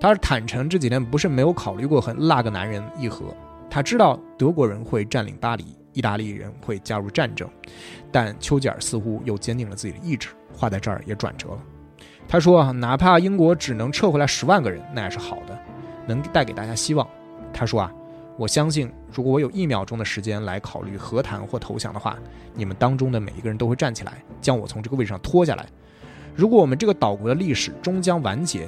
[0.00, 3.26] 他是坦诚这几天不是没有考虑过和那个男人议和，
[3.68, 7.48] 他知道德国人会占领巴黎，意大利人会加入战争，
[8.10, 11.58] 但丘吉尔似乎又坚定了自己的意志，话在这儿也转折了。
[12.28, 15.58] 他说：“哪怕英国只能撤回来十万个人，那也是好的，
[16.06, 17.06] 能带给大家希望。”
[17.52, 17.92] 他说：“啊，
[18.38, 22.16] 我相信，如果我有一秒钟的时间来考虑和谈或投降的话，
[22.54, 25.66] 你们当中的每一个人都会站起来，将我从这个位置上拖下来。
[26.34, 28.66] 如果我们这个岛国的历史终将完结。”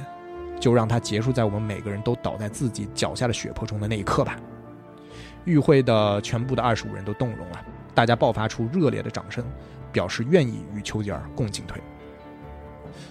[0.60, 4.38] 就让它结束在我们每个人都倒在自己脚下的血泊中的那一刻吧。
[5.46, 7.64] 与会的全部的二十五人都动容了，
[7.94, 9.42] 大家爆发出热烈的掌声，
[9.90, 11.80] 表示愿意与丘吉尔共进退。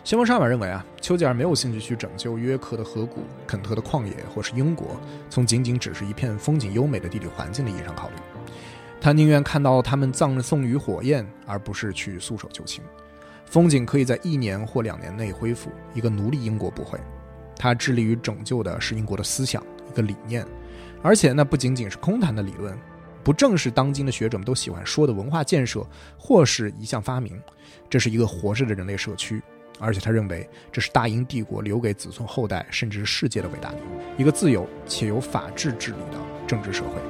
[0.10, 4.99] 先锋沙马认为啊，丘吉尔没有兴趣去拯救约克的河谷、肯特的旷野，或是英国，
[5.30, 8.16] 从仅仅只是一片风景优美的地理环境的意义上考虑，
[8.99, 12.84] 他宁愿看到他们葬送于火焰，而不是去束手就擒。
[13.45, 16.99] 风景可以在一年或两年内恢复，一个奴隶英国不会。
[17.55, 20.43] 他致力于拯救的是英国的思想，一个理念，
[21.03, 22.76] 而且那不仅仅是空谈的理论，
[23.24, 25.86] 不正是当今的学者们都喜欢说的文化建设，
[26.18, 27.39] 或是一项发明？
[27.88, 29.39] 这是一个活着的人类社区，
[29.80, 37.01] 而且他认为这是大英帝国留给子孙后代，甚至是世界的伟大礼物，一个自由且有法治治理的政治社会。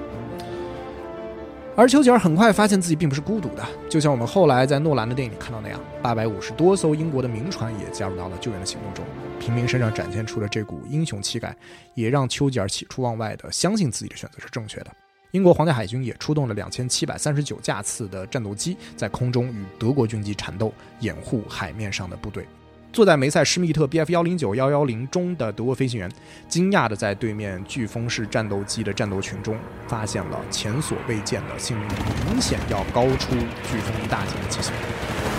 [1.76, 9.06] 而丘吉尔很快发现自己并不是孤独的，就像我们后来在诺兰的电影里看到那样，八百五十多艘英国的民船也加入到了救援的行动中。
[9.40, 11.56] 平民身上展现出了这股英雄气概，
[11.94, 14.91] 也让丘吉尔喜出望外的相信自己的选择是正确的。
[15.32, 22.46] 英国皇家海军也出动了两千七百三十九架次的战斗机，在空中与德国军机缠斗，掩护海面上的部队。
[22.91, 26.11] 坐在梅赛施密特 Bf 幺零九幺幺零中的德国飞行员，
[26.48, 29.56] 惊讶地在对面飓风式战斗机的战斗群中，
[29.88, 31.88] 发现了前所未见的性能
[32.26, 34.74] 明显要高出飓风一大截的机型。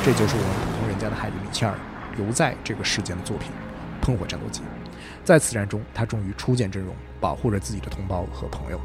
[0.04, 1.76] 这就是我们普通人家的海里米切尔
[2.16, 3.50] 留在这个事件的作品——
[4.00, 4.62] 喷火战斗机。
[5.24, 8.80] 在此战中，他终于初见真容，保护着自己的同胞和朋友。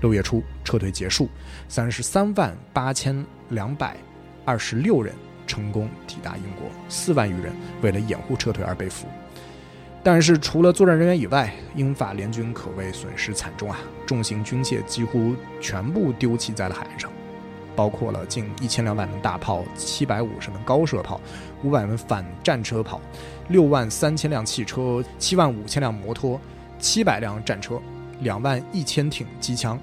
[0.00, 1.28] 六月初，撤退结束，
[1.68, 3.96] 三十三万八千两百
[4.44, 5.14] 二十六人。
[5.48, 7.52] 成功抵达英国，四万余人
[7.82, 9.08] 为了掩护撤退而被俘。
[10.04, 13.78] 但是除了作战人员以外，英法联军可谓损失惨重啊！
[14.06, 17.10] 重型军械几乎全部丢弃在了海岸上，
[17.74, 21.20] 包括了近一千两百门大炮、七百五十门高射炮、
[21.64, 23.00] 五百门反战车炮、
[23.48, 26.40] 六万三千辆汽车、七万五千辆摩托、
[26.78, 27.78] 七百辆战车、
[28.20, 29.78] 两万一千挺机枪、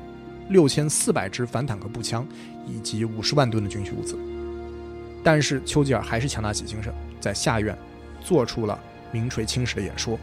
[0.48, 2.26] 六千四百支反坦克步枪，
[2.66, 4.18] 以及五十万吨的军需物资。
[5.26, 7.76] 但是丘吉尔还是强打起精神，在下院
[8.22, 8.80] 做出了
[9.12, 10.20] 名垂青史的演说。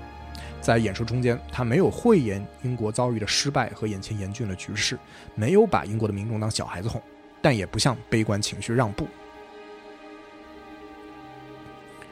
[0.61, 4.97] 在演说中间，他没有讳言英国遭遇的失败和眼前严峻的局势，
[5.35, 7.03] 没有把英国的民众当小孩子哄，
[7.41, 9.09] 但也不向悲观情绪让步。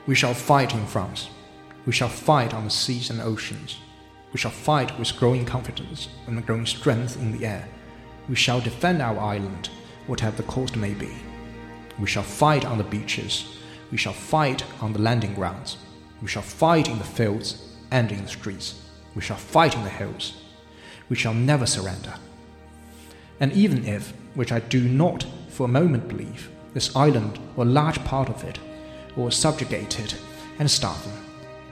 [0.06, 1.26] We shall fight in France.
[1.84, 3.76] We shall fight on the seas and oceans.
[4.32, 7.62] We shall fight with growing confidence and growing strength in the air.
[8.28, 9.68] We shall defend our island,
[10.08, 11.29] whatever the cost may be.
[12.00, 13.56] We shall fight on the beaches.
[13.92, 15.76] We shall fight on the landing grounds.
[16.22, 18.80] We shall fight in the fields and in the streets.
[19.14, 20.42] We shall fight in the hills.
[21.10, 22.14] We shall never surrender.
[23.38, 27.68] And even if, which I do not for a moment believe, this island or a
[27.68, 28.58] large part of it
[29.16, 30.14] were subjugated
[30.58, 31.12] and starving,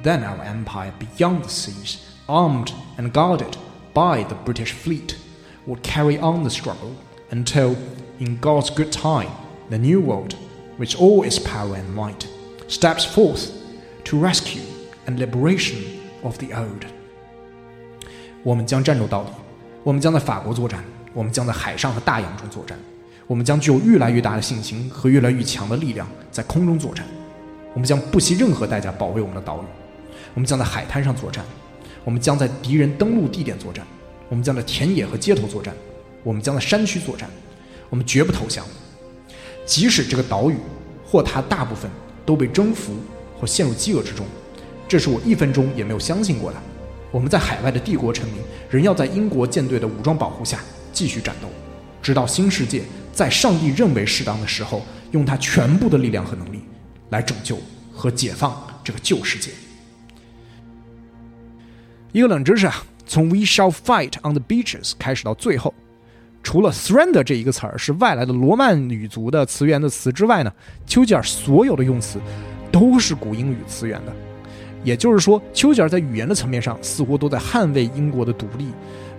[0.02, 3.56] then our empire beyond the seas, armed and guarded
[3.94, 5.16] by the British fleet,
[5.66, 6.96] would carry on the struggle
[7.30, 7.76] until,
[8.18, 9.30] in God's good time,
[9.68, 10.34] the New World,
[10.78, 12.26] which all is power and might,
[12.68, 13.50] steps forth
[14.04, 14.62] to rescue
[15.06, 15.78] and liberation
[16.22, 16.84] of the old.
[18.42, 19.30] 我们将战斗到底，
[19.82, 20.82] 我们将在法国作战，
[21.12, 22.78] 我们将在海上和大洋中作战，
[23.26, 27.04] 我们将具有越来越大的信心和越来越强的力量在空中作战，
[27.74, 29.66] 我们将不惜任何代价保卫我们的岛屿，
[30.34, 31.44] 我们将在海滩上作战，
[32.04, 33.86] 我们将在敌人登陆地点作战，
[34.28, 35.74] 我们将在田野和街头作战，
[36.22, 37.28] 我们将在山区作战，
[37.90, 38.64] 我们绝不投降，
[39.68, 40.56] 即使这个岛屿
[41.04, 41.90] 或它大部分
[42.24, 42.96] 都被征服
[43.38, 44.24] 或陷入饥饿之中，
[44.88, 46.56] 这是我一分钟也没有相信过的。
[47.10, 48.36] 我们在海外的帝国臣民
[48.70, 51.48] 仍要在英国舰队的武装保护下继续战斗，
[52.00, 52.82] 直到新世界
[53.12, 56.62] 在上帝认为适当的时候，用他全部的力量和能力
[57.10, 57.58] 来拯救
[57.92, 59.50] 和解放这个旧世界。
[62.12, 65.74] 一个冷知识啊，从 "We shall fight on the beaches" 开始到最后，
[66.42, 70.52] 除了 "surrender" 这一个词儿是外来的罗曼语族的词源的词之外呢，
[70.86, 72.18] 丘吉尔所有的用词
[72.72, 74.12] 都是古英语词源的。
[74.84, 78.68] 也就是说，丘吉尔在语言的层面上似乎都在捍卫英国的独立。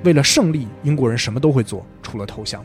[0.03, 2.63] 为了胜利，英国人什么都会做，除了投降。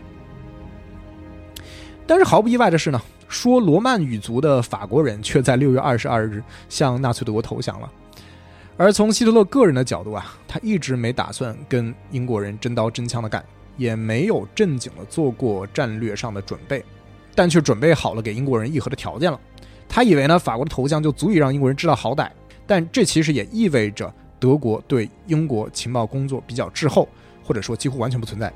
[2.06, 7.90] 但是毫不意外的是呢，说罗曼语族的法国人却在六月二十二日向纳粹德国投降了。
[8.76, 13.44] 而从希特勒个人的角度啊，他一直没打算跟英国人真刀真枪的干，
[13.76, 16.84] 也没有正经的做过战略上的准备，
[17.34, 19.40] 但却准备好了给英国人议和的条件了。
[19.88, 22.28] 他以为呢，法国的投降就足以让英国人知道好歹。
[22.66, 27.08] 但这其实也意味着德国对英国情报工作比较滞后，
[27.44, 28.52] 或者说几乎完全不存在。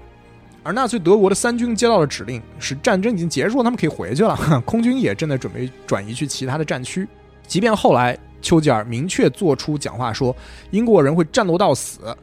[0.62, 4.62] 而纳粹德国的三军接到的指令是战争已经结束，他们可以回去了。
[4.64, 7.06] 空军也正在准备转移去其他的战区。
[7.46, 10.34] 即便后来丘吉尔明确做出讲话说
[10.70, 12.16] 英国人会战斗到死，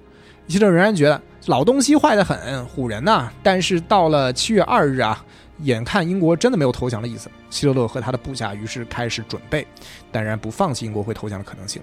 [0.47, 3.31] 希特仍然觉得老东西坏得很，唬人呐。
[3.41, 5.23] 但是到了七月二日啊。
[5.59, 9.65] 眼看英国真的没有投降的意思，希特勒和他的部下于是开始准备，
[10.11, 11.81] 当然不放弃英国会投降的可能性。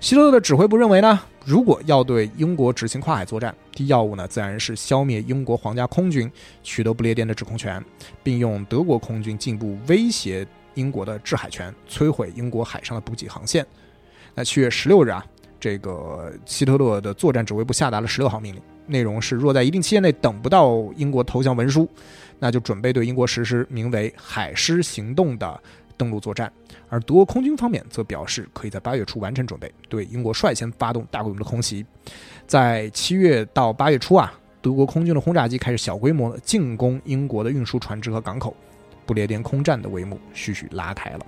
[0.00, 6.32] 希特勒的指挥部认为呢，如果要对英国执行跨海作战，第一要务呢自然是消灭英国皇家空军，
[6.62, 7.84] 取得不列颠的制空权，
[8.22, 13.66] 并用德国空军进一步威胁英国的制海权，摧毁英国海上的补给航线。
[14.34, 15.22] 那七月十六日啊，
[15.60, 21.88] 这个希特勒的作战指挥部下达了十六号命令，内容是：若在一定期限内等不到英国投降文书。
[22.40, 25.60] 那就准备对英国实施名为“海狮行动”的
[25.96, 26.52] 登陆作战，
[26.88, 31.84] 而德国空军方面则表示可以在八月初完成准备，对英国率先发动大规模的空袭。
[32.46, 34.32] 在七月到八月初啊，
[34.62, 38.54] 德国空军的轰炸机开始小规模进攻英国的运输船只和港口，
[39.04, 41.26] 不列颠空战的帷幕徐徐拉开了。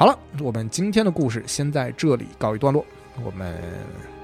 [0.00, 2.82] 好了，我们今天的故事先在这里告一段落，
[3.22, 3.62] 我们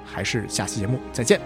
[0.06, 1.38] 还是下期节目再见。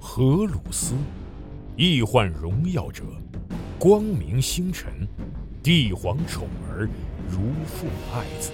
[0.00, 0.94] 荷鲁斯，
[1.76, 3.02] 易患荣耀者，
[3.78, 4.90] 光明星辰，
[5.62, 6.88] 帝皇宠儿，
[7.28, 8.50] 如父爱子。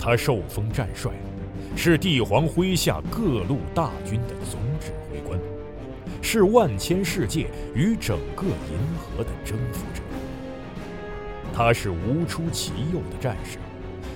[0.00, 1.12] 他受封战帅，
[1.76, 4.90] 是帝皇麾下各路大军的总指，
[6.20, 10.02] 是万千世界与整个银河的征服者。
[11.52, 13.58] 他是无出其右的战士，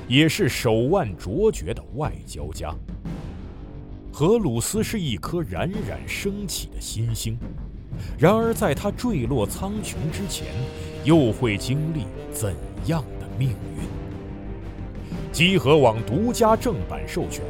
[0.06, 2.74] 也是手腕卓绝的外交家。
[4.12, 7.36] 荷鲁斯是一颗冉冉升起的新星，
[8.18, 10.46] 然而在他坠落苍穹之前，
[11.02, 12.54] 又会经历怎
[12.86, 13.56] 样的命运？
[15.32, 17.42] 积禾网独家正版授权，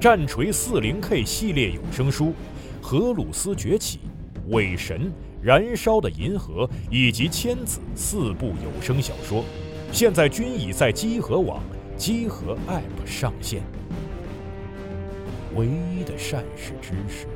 [0.02, 2.24] 《战锤 40K 系列有声书》
[2.82, 4.00] 《荷鲁斯崛起》
[4.54, 5.00] 《伪神》
[5.42, 9.44] 《燃烧的银河》以及《千子》四部有声小说，
[9.92, 11.62] 现在均已在积禾网、
[11.96, 13.62] 积禾 App 上线。
[15.54, 17.26] 唯一的善是知识，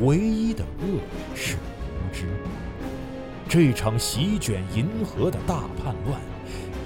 [0.00, 1.00] 唯一的恶
[1.34, 2.26] 是无知。
[3.48, 6.20] 这场席卷银河的大叛乱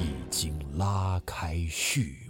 [0.00, 2.27] 已经拉开序幕。